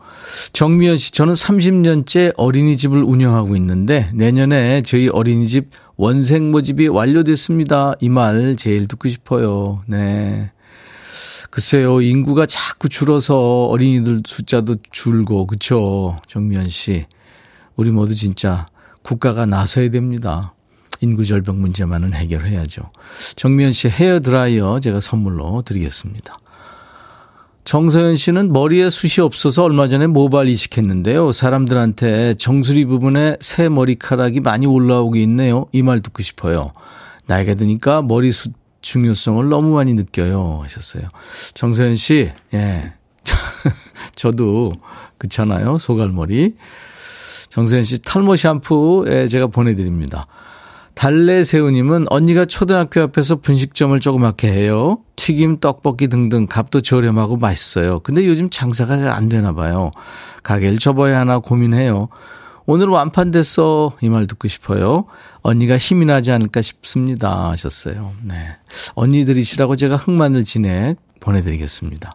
정미연 0.53 0.95
씨, 0.97 1.11
저는 1.11 1.33
30년째 1.33 2.33
어린이집을 2.37 3.03
운영하고 3.03 3.57
있는데 3.57 4.09
내년에 4.13 4.83
저희 4.83 5.09
어린이집 5.09 5.69
원생 5.97 6.51
모집이 6.51 6.87
완료됐습니다. 6.87 7.95
이 7.99 8.07
말 8.09 8.55
제일 8.57 8.87
듣고 8.87 9.09
싶어요. 9.09 9.83
네. 9.87 10.51
글쎄요, 11.59 12.01
인구가 12.01 12.45
자꾸 12.45 12.89
줄어서 12.89 13.67
어린이들 13.67 14.23
숫자도 14.25 14.75
줄고, 14.91 15.47
그쵸? 15.47 16.19
정미연 16.27 16.67
씨. 16.67 17.05
우리 17.77 17.91
모두 17.91 18.13
진짜 18.13 18.65
국가가 19.03 19.45
나서야 19.45 19.89
됩니다. 19.89 20.53
인구 20.99 21.23
절벽 21.23 21.55
문제만은 21.55 22.13
해결해야죠. 22.13 22.91
정미연 23.37 23.71
씨 23.71 23.87
헤어 23.87 24.19
드라이어 24.19 24.81
제가 24.81 24.99
선물로 24.99 25.61
드리겠습니다. 25.61 26.37
정서연 27.63 28.17
씨는 28.17 28.51
머리에 28.51 28.89
숱이 28.89 29.23
없어서 29.25 29.63
얼마 29.63 29.87
전에 29.87 30.07
모발 30.07 30.49
이식했는데요. 30.49 31.31
사람들한테 31.31 32.33
정수리 32.33 32.83
부분에 32.83 33.37
새 33.39 33.69
머리카락이 33.69 34.41
많이 34.41 34.65
올라오고 34.65 35.15
있네요. 35.15 35.67
이 35.71 35.81
말 35.83 36.01
듣고 36.01 36.21
싶어요. 36.21 36.73
나이가 37.27 37.55
드니까 37.55 38.01
머리숱 38.01 38.51
중요성을 38.85 39.49
너무 39.49 39.73
많이 39.73 39.93
느껴요. 39.95 40.59
하셨어요. 40.63 41.09
정서연 41.55 41.95
씨, 41.95 42.31
예. 42.53 42.93
저도 44.15 44.73
그렇잖아요. 45.17 45.79
소갈머리. 45.79 46.55
정서연 47.49 47.83
씨 47.83 47.99
탈모 47.99 48.35
샴푸 48.35 49.05
에 49.07 49.27
제가 49.27 49.47
보내드립니다. 49.47 50.27
달래새우님은 50.93 52.05
언니가 52.09 52.45
초등학교 52.45 53.01
앞에서 53.01 53.37
분식점을 53.37 53.99
조그맣게 53.99 54.51
해요. 54.51 54.99
튀김, 55.15 55.59
떡볶이 55.59 56.07
등등 56.07 56.45
값도 56.47 56.81
저렴하고 56.81 57.37
맛있어요. 57.37 57.99
근데 58.01 58.25
요즘 58.25 58.49
장사가 58.49 58.97
잘 58.97 59.07
안 59.07 59.27
되나 59.29 59.53
봐요. 59.53 59.91
가게를 60.43 60.77
접어야 60.77 61.19
하나 61.19 61.39
고민해요. 61.39 62.09
오늘 62.67 62.87
완판됐어. 62.87 63.97
이 64.01 64.09
말 64.09 64.27
듣고 64.27 64.47
싶어요. 64.47 65.05
언니가 65.41 65.77
힘이 65.77 66.05
나지 66.05 66.31
않을까 66.31 66.61
싶습니다. 66.61 67.49
하셨어요. 67.51 68.13
네. 68.23 68.57
언니들이시라고 68.95 69.75
제가 69.75 69.95
흑마늘 69.95 70.43
진액 70.43 70.97
보내드리겠습니다. 71.19 72.11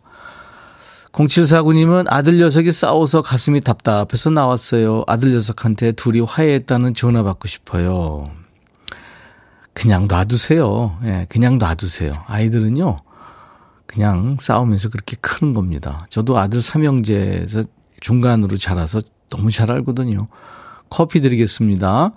0749님은 1.13 2.07
아들 2.09 2.39
녀석이 2.39 2.71
싸워서 2.73 3.23
가슴이 3.23 3.61
답답해서 3.61 4.31
나왔어요. 4.31 5.05
아들 5.07 5.33
녀석한테 5.33 5.93
둘이 5.93 6.21
화해했다는 6.21 6.95
전화 6.95 7.23
받고 7.23 7.49
싶어요. 7.49 8.31
그냥 9.73 10.07
놔두세요. 10.09 10.99
예, 11.05 11.11
네, 11.11 11.27
그냥 11.29 11.59
놔두세요. 11.59 12.13
아이들은요, 12.27 12.99
그냥 13.87 14.37
싸우면서 14.41 14.89
그렇게 14.91 15.17
크는 15.21 15.55
겁니다. 15.55 16.07
저도 16.11 16.39
아들 16.39 16.61
삼형제에서 16.63 17.65
중간으로 18.01 18.57
자라서 18.57 19.01
너무 19.31 19.51
잘 19.51 19.71
알거든요. 19.71 20.29
커피 20.93 21.21
드리겠습니다. 21.21 22.11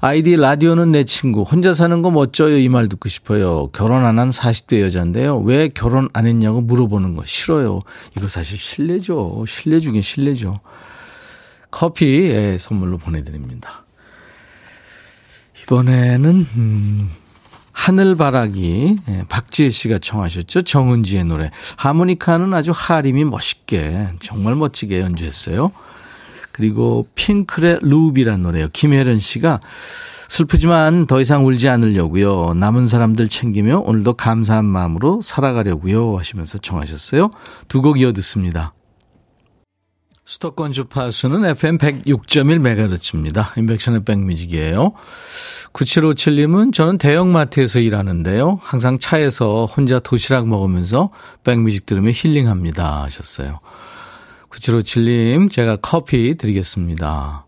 아이디 0.00 0.34
라디오는 0.36 0.90
내 0.90 1.04
친구. 1.04 1.42
혼자 1.42 1.72
사는 1.72 2.02
거 2.02 2.10
멋져요. 2.10 2.58
이 2.58 2.68
말 2.68 2.88
듣고 2.88 3.08
싶어요. 3.08 3.68
결혼 3.68 4.04
안 4.04 4.18
한 4.18 4.30
40대 4.30 4.80
여자인데요. 4.80 5.38
왜 5.38 5.68
결혼 5.68 6.08
안 6.12 6.26
했냐고 6.26 6.60
물어보는 6.60 7.14
거 7.14 7.22
싫어요. 7.24 7.80
이거 8.16 8.26
사실 8.26 8.58
실례죠. 8.58 9.44
실례 9.46 9.78
중에 9.78 10.00
실례죠. 10.00 10.58
커피 11.70 12.06
예, 12.30 12.56
선물로 12.58 12.98
보내드립니다. 12.98 13.84
이번에는 15.62 16.46
음, 16.56 17.10
하늘바라기 17.72 18.96
예, 19.08 19.24
박지혜 19.28 19.68
씨가 19.70 19.98
청하셨죠. 20.00 20.62
정은지의 20.62 21.24
노래. 21.24 21.50
하모니카는 21.76 22.52
아주 22.52 22.72
하림이 22.74 23.24
멋있게 23.26 24.08
정말 24.18 24.56
멋지게 24.56 25.00
연주했어요. 25.00 25.70
그리고 26.58 27.06
핑클의 27.14 27.78
루비란 27.82 28.42
노래요. 28.42 28.66
김혜련 28.72 29.20
씨가 29.20 29.60
슬프지만 30.28 31.06
더 31.06 31.20
이상 31.20 31.46
울지 31.46 31.68
않으려고요. 31.68 32.54
남은 32.54 32.86
사람들 32.86 33.28
챙기며 33.28 33.78
오늘도 33.78 34.14
감사한 34.14 34.64
마음으로 34.64 35.22
살아가려고요. 35.22 36.18
하시면서 36.18 36.58
청하셨어요. 36.58 37.30
두 37.68 37.80
곡 37.80 38.00
이어 38.00 38.12
듣습니다. 38.12 38.74
수도권 40.24 40.72
주파수는 40.72 41.44
FM 41.46 41.78
106.1MHz입니다. 41.78 43.56
인백션의 43.56 44.04
백뮤직이에요. 44.04 44.92
9757님은 45.72 46.74
저는 46.74 46.98
대형마트에서 46.98 47.78
일하는데요. 47.78 48.58
항상 48.60 48.98
차에서 48.98 49.64
혼자 49.64 50.00
도시락 50.00 50.48
먹으면서 50.48 51.10
백뮤직 51.44 51.86
들으며 51.86 52.10
힐링합니다. 52.12 53.04
하셨어요. 53.04 53.60
9757님, 54.50 55.50
제가 55.50 55.76
커피 55.76 56.36
드리겠습니다. 56.36 57.44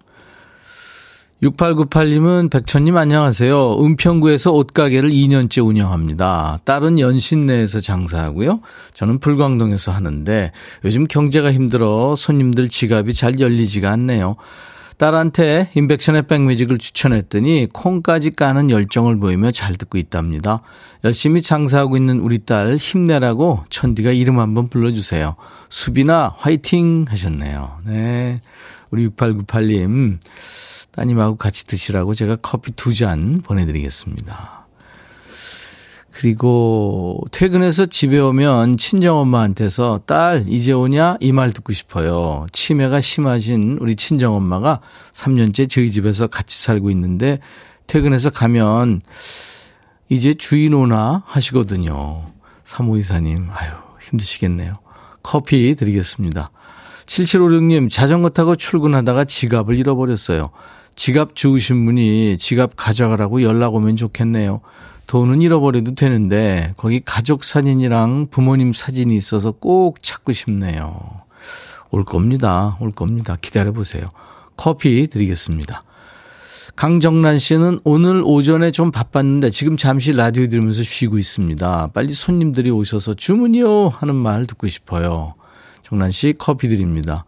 6898님은 1.43 2.51
백천님 2.51 2.99
안녕하세요. 2.99 3.83
은평구에서 3.83 4.53
옷가게를 4.53 5.11
2년째 5.11 5.67
운영합니다. 5.67 6.61
딸은 6.65 6.99
연신내에서 6.99 7.81
장사하고요. 7.81 8.61
저는 8.93 9.21
불광동에서 9.21 9.91
하는데 9.91 10.53
요즘 10.85 11.07
경제가 11.07 11.51
힘들어 11.51 12.15
손님들 12.15 12.69
지갑이 12.69 13.15
잘 13.15 13.41
열리지가 13.41 13.91
않네요. 13.91 14.37
딸한테 15.01 15.71
인백션의 15.75 16.27
백뮤직을 16.27 16.77
추천했더니 16.77 17.69
콩까지 17.73 18.33
까는 18.33 18.69
열정을 18.69 19.17
보이며 19.17 19.51
잘 19.51 19.77
듣고 19.77 19.97
있답니다. 19.97 20.61
열심히 21.05 21.41
장사하고 21.41 21.97
있는 21.97 22.21
우리 22.21 22.41
딸 22.41 22.77
힘내라고 22.77 23.65
천디가 23.71 24.11
이름 24.11 24.41
한번 24.41 24.69
불러주세요. 24.69 25.37
수빈아 25.71 26.35
화이팅 26.37 27.07
하셨네요. 27.09 27.79
네. 27.87 28.43
우리 28.91 29.09
6898님 29.09 30.19
따님하고 30.93 31.37
같이 31.37 31.67
드시라고 31.67 32.13
제가 32.13 32.37
커피 32.43 32.73
두 32.73 32.93
잔 32.93 33.41
보내드리겠습니다. 33.43 34.60
그리고 36.21 37.19
퇴근해서 37.33 37.87
집에 37.87 38.19
오면 38.19 38.77
친정엄마한테서 38.77 40.03
딸 40.05 40.45
이제 40.49 40.71
오냐 40.71 41.17
이 41.21 41.33
말 41.33 41.51
듣고 41.55 41.73
싶어요. 41.73 42.47
치매가 42.53 43.01
심하신 43.01 43.79
우리 43.81 43.97
친정엄마가 43.97 44.83
3년째 45.15 45.71
저희 45.71 45.91
집에서 45.91 46.27
같이 46.27 46.63
살고 46.63 46.91
있는데 46.91 47.39
퇴근해서 47.87 48.29
가면 48.29 49.01
이제 50.11 50.35
주인 50.35 50.75
오나 50.75 51.23
하시거든요. 51.25 52.27
사모이사님 52.65 53.49
아유 53.51 53.71
힘드시겠네요. 54.03 54.77
커피 55.23 55.75
드리겠습니다. 55.75 56.51
7756님, 57.07 57.91
자전거 57.91 58.29
타고 58.29 58.57
출근하다가 58.57 59.25
지갑을 59.25 59.79
잃어버렸어요. 59.79 60.51
지갑 60.97 61.35
주우신 61.35 61.87
분이 61.87 62.37
지갑 62.37 62.73
가져가라고 62.77 63.43
연락 63.43 63.75
오면 63.75 63.97
좋겠네요. 63.97 64.61
돈은 65.11 65.43
잃어버려도 65.43 65.97
되는데, 65.97 66.73
거기 66.77 67.01
가족 67.05 67.43
사진이랑 67.43 68.29
부모님 68.31 68.73
사진이 68.73 69.17
있어서 69.17 69.51
꼭 69.51 70.05
찾고 70.05 70.31
싶네요. 70.31 71.01
올 71.91 72.05
겁니다. 72.05 72.77
올 72.81 72.93
겁니다. 72.93 73.37
기다려 73.41 73.73
보세요. 73.73 74.13
커피 74.57 75.09
드리겠습니다. 75.09 75.83
강정란 76.77 77.39
씨는 77.39 77.81
오늘 77.83 78.23
오전에 78.25 78.71
좀 78.71 78.93
바빴는데 78.93 79.51
지금 79.51 79.77
잠시 79.77 80.13
라디오 80.13 80.47
들으면서 80.47 80.85
쉬고 80.85 81.19
있습니다. 81.19 81.91
빨리 81.93 82.13
손님들이 82.13 82.71
오셔서 82.71 83.15
주문이요 83.15 83.89
하는 83.89 84.15
말 84.15 84.47
듣고 84.47 84.69
싶어요. 84.69 85.35
정란 85.83 86.13
씨 86.13 86.37
커피 86.39 86.69
드립니다. 86.69 87.25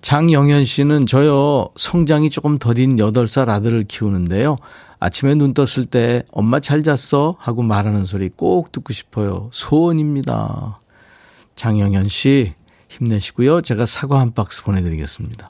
장영현 0.00 0.64
씨는 0.64 1.04
저요 1.04 1.68
성장이 1.76 2.30
조금 2.30 2.58
더딘 2.58 2.96
8살 2.96 3.50
아들을 3.50 3.84
키우는데요. 3.84 4.56
아침에 5.00 5.34
눈 5.34 5.54
떴을 5.54 5.86
때 5.86 6.22
엄마 6.30 6.60
잘 6.60 6.82
잤어? 6.82 7.36
하고 7.38 7.62
말하는 7.62 8.04
소리 8.04 8.28
꼭 8.28 8.70
듣고 8.70 8.92
싶어요. 8.92 9.48
소원입니다. 9.50 10.78
장영현 11.56 12.08
씨 12.08 12.54
힘내시고요. 12.88 13.62
제가 13.62 13.86
사과 13.86 14.20
한 14.20 14.34
박스 14.34 14.62
보내드리겠습니다. 14.62 15.48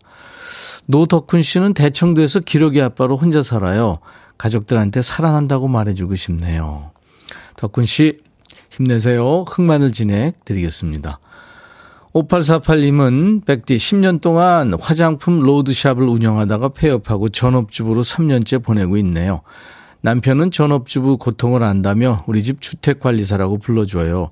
노덕훈 0.86 1.42
씨는 1.42 1.74
대청도에서 1.74 2.40
기러기 2.40 2.80
아빠로 2.80 3.16
혼자 3.16 3.42
살아요. 3.42 3.98
가족들한테 4.38 5.02
사랑한다고 5.02 5.68
말해주고 5.68 6.14
싶네요. 6.16 6.92
덕훈 7.56 7.84
씨, 7.84 8.18
힘내세요. 8.70 9.44
흑마늘 9.48 9.92
진액 9.92 10.44
드리겠습니다. 10.44 11.18
5848님은 12.14 13.44
백디 13.44 13.76
10년 13.76 14.20
동안 14.20 14.74
화장품 14.80 15.40
로드샵을 15.40 16.02
운영하다가 16.02 16.70
폐업하고 16.70 17.28
전업주부로 17.28 18.02
3년째 18.02 18.62
보내고 18.62 18.96
있네요. 18.98 19.42
남편은 20.02 20.50
전업주부 20.50 21.18
고통을 21.18 21.62
안다며 21.62 22.24
우리 22.26 22.42
집 22.42 22.60
주택관리사라고 22.60 23.58
불러줘요. 23.58 24.30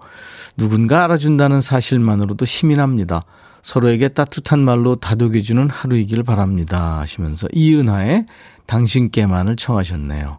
누군가 0.56 1.04
알아준다는 1.04 1.60
사실만으로도 1.60 2.44
힘이 2.44 2.76
납니다. 2.76 3.24
서로에게 3.62 4.08
따뜻한 4.08 4.60
말로 4.60 4.96
다독여주는 4.96 5.68
하루이길 5.68 6.22
바랍니다. 6.22 6.98
하시면서 7.00 7.48
이은하의 7.52 8.26
당신께만을 8.66 9.56
청하셨네요. 9.56 10.38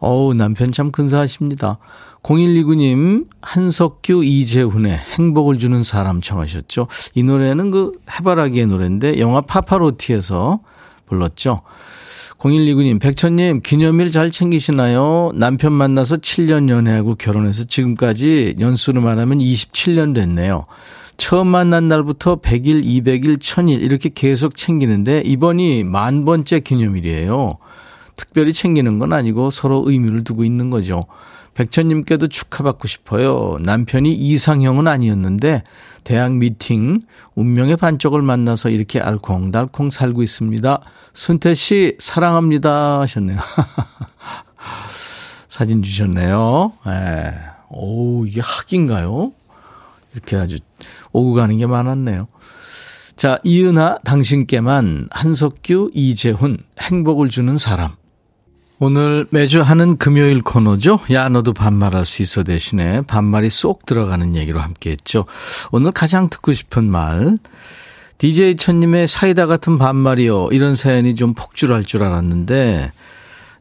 어우, 0.00 0.34
남편 0.34 0.72
참 0.72 0.90
근사하십니다. 0.90 1.78
0129님, 2.22 3.26
한석규, 3.40 4.24
이재훈의 4.24 4.92
행복을 4.92 5.58
주는 5.58 5.82
사람 5.82 6.20
청하셨죠. 6.20 6.88
이 7.14 7.22
노래는 7.22 7.70
그 7.70 7.92
해바라기의 8.10 8.66
노래인데 8.66 9.18
영화 9.20 9.40
파파로티에서 9.40 10.60
불렀죠. 11.06 11.62
0129님, 12.38 13.00
백천님, 13.00 13.60
기념일 13.62 14.10
잘 14.10 14.30
챙기시나요? 14.30 15.32
남편 15.34 15.72
만나서 15.72 16.16
7년 16.16 16.70
연애하고 16.70 17.14
결혼해서 17.16 17.64
지금까지 17.64 18.56
연수로 18.58 19.02
말하면 19.02 19.38
27년 19.38 20.14
됐네요. 20.14 20.66
처음 21.18 21.48
만난 21.48 21.88
날부터 21.88 22.36
100일, 22.36 22.82
200일, 22.82 23.38
1000일 23.38 23.82
이렇게 23.82 24.08
계속 24.08 24.56
챙기는데 24.56 25.20
이번이 25.26 25.84
만 25.84 26.24
번째 26.24 26.60
기념일이에요. 26.60 27.58
특별히 28.20 28.52
챙기는 28.52 28.98
건 28.98 29.14
아니고 29.14 29.50
서로 29.50 29.82
의미를 29.86 30.24
두고 30.24 30.44
있는 30.44 30.68
거죠. 30.68 31.06
백천님께도 31.54 32.28
축하받고 32.28 32.86
싶어요. 32.86 33.56
남편이 33.62 34.12
이상형은 34.12 34.86
아니었는데 34.86 35.64
대학 36.04 36.34
미팅 36.34 37.00
운명의 37.34 37.78
반쪽을 37.78 38.20
만나서 38.20 38.68
이렇게 38.68 39.00
알콩달콩 39.00 39.88
살고 39.88 40.22
있습니다. 40.22 40.80
순태 41.14 41.54
씨 41.54 41.96
사랑합니다 41.98 43.00
하셨네요. 43.00 43.38
사진 45.48 45.82
주셨네요. 45.82 46.74
예. 46.88 47.32
오 47.70 48.26
이게 48.26 48.42
학인가요? 48.44 49.32
이렇게 50.12 50.36
아주 50.36 50.58
오고 51.12 51.32
가는 51.32 51.56
게 51.56 51.66
많았네요. 51.66 52.28
자, 53.16 53.38
이은하, 53.44 53.98
당신께만, 54.04 55.08
한석규, 55.10 55.90
이재훈, 55.94 56.58
행복을 56.80 57.28
주는 57.28 57.56
사람. 57.56 57.99
오늘 58.82 59.26
매주 59.28 59.60
하는 59.60 59.98
금요일 59.98 60.40
코너죠. 60.40 61.00
야, 61.12 61.28
너도 61.28 61.52
반말할 61.52 62.06
수 62.06 62.22
있어 62.22 62.42
대신에 62.42 63.02
반말이 63.02 63.50
쏙 63.50 63.84
들어가는 63.84 64.34
얘기로 64.34 64.58
함께 64.58 64.92
했죠. 64.92 65.26
오늘 65.70 65.92
가장 65.92 66.30
듣고 66.30 66.54
싶은 66.54 66.90
말. 66.90 67.36
DJ 68.16 68.56
천님의 68.56 69.06
사이다 69.06 69.44
같은 69.44 69.76
반말이요. 69.76 70.48
이런 70.52 70.76
사연이 70.76 71.14
좀 71.14 71.34
폭주할 71.34 71.84
줄 71.84 72.02
알았는데, 72.02 72.90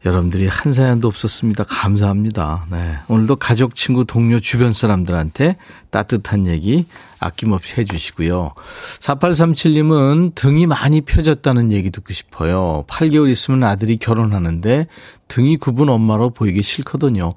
여러분들이 0.05 0.47
한 0.47 0.71
사연도 0.71 1.07
없었습니다. 1.09 1.65
감사합니다. 1.65 2.67
네. 2.71 2.95
오늘도 3.09 3.35
가족, 3.35 3.75
친구, 3.75 4.05
동료, 4.05 4.39
주변 4.39 4.71
사람들한테 4.71 5.57
따뜻한 5.89 6.47
얘기 6.47 6.85
아낌없이 7.19 7.81
해주시고요. 7.81 8.53
4837님은 8.99 10.35
등이 10.35 10.67
많이 10.67 11.01
펴졌다는 11.01 11.73
얘기 11.73 11.89
듣고 11.91 12.13
싶어요. 12.13 12.85
8개월 12.87 13.29
있으면 13.29 13.63
아들이 13.63 13.97
결혼하는데 13.97 14.87
등이 15.27 15.57
굽은 15.57 15.89
엄마로 15.89 16.29
보이기 16.29 16.61
싫거든요. 16.63 17.33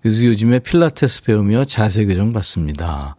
그래서 0.00 0.24
요즘에 0.24 0.60
필라테스 0.60 1.24
배우며 1.24 1.66
자세 1.66 2.06
교정 2.06 2.32
받습니다. 2.32 3.16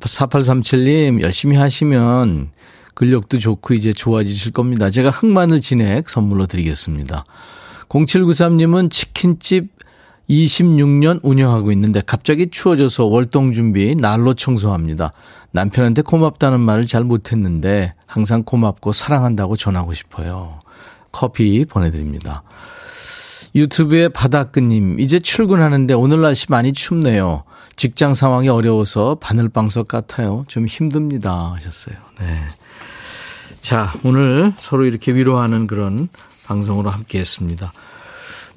4837님 0.00 1.20
열심히 1.20 1.56
하시면 1.56 2.50
근력도 2.94 3.38
좋고 3.38 3.74
이제 3.74 3.92
좋아지실 3.92 4.52
겁니다. 4.52 4.88
제가 4.88 5.10
흑마늘 5.10 5.60
진액 5.60 6.08
선물로 6.08 6.46
드리겠습니다. 6.46 7.24
0793님은 7.88 8.90
치킨집 8.90 9.76
26년 10.28 11.20
운영하고 11.22 11.70
있는데 11.72 12.00
갑자기 12.04 12.48
추워져서 12.50 13.04
월동 13.04 13.52
준비 13.52 13.94
날로 13.94 14.34
청소합니다. 14.34 15.12
남편한테 15.52 16.02
고맙다는 16.02 16.60
말을 16.60 16.86
잘 16.86 17.04
못했는데 17.04 17.94
항상 18.06 18.42
고맙고 18.42 18.92
사랑한다고 18.92 19.56
전하고 19.56 19.94
싶어요. 19.94 20.60
커피 21.12 21.64
보내드립니다. 21.64 22.42
유튜브에 23.54 24.08
바다끈님, 24.08 25.00
이제 25.00 25.18
출근하는데 25.18 25.94
오늘 25.94 26.20
날씨 26.20 26.46
많이 26.50 26.74
춥네요. 26.74 27.44
직장 27.76 28.12
상황이 28.12 28.48
어려워서 28.48 29.16
바늘방석 29.20 29.88
같아요. 29.88 30.44
좀 30.48 30.66
힘듭니다. 30.66 31.52
하셨어요. 31.54 31.96
네. 32.20 32.40
자, 33.62 33.94
오늘 34.04 34.52
서로 34.58 34.84
이렇게 34.84 35.14
위로하는 35.14 35.66
그런 35.66 36.08
방송으로 36.46 36.90
함께 36.90 37.18
했습니다. 37.18 37.72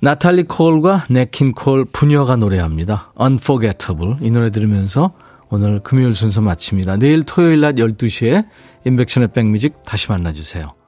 나탈리 0.01 0.43
콜과 0.43 1.05
네킨 1.09 1.53
콜 1.53 1.85
부녀가 1.85 2.35
노래합니다. 2.37 3.11
Unforgettable. 3.19 4.15
이 4.21 4.31
노래 4.31 4.49
들으면서 4.49 5.13
오늘 5.49 5.79
금요일 5.79 6.15
순서 6.15 6.41
마칩니다. 6.41 6.97
내일 6.97 7.23
토요일 7.23 7.61
낮 7.61 7.75
12시에 7.75 8.47
인백션의 8.85 9.29
백뮤직 9.33 9.83
다시 9.83 10.09
만나주세요. 10.09 10.78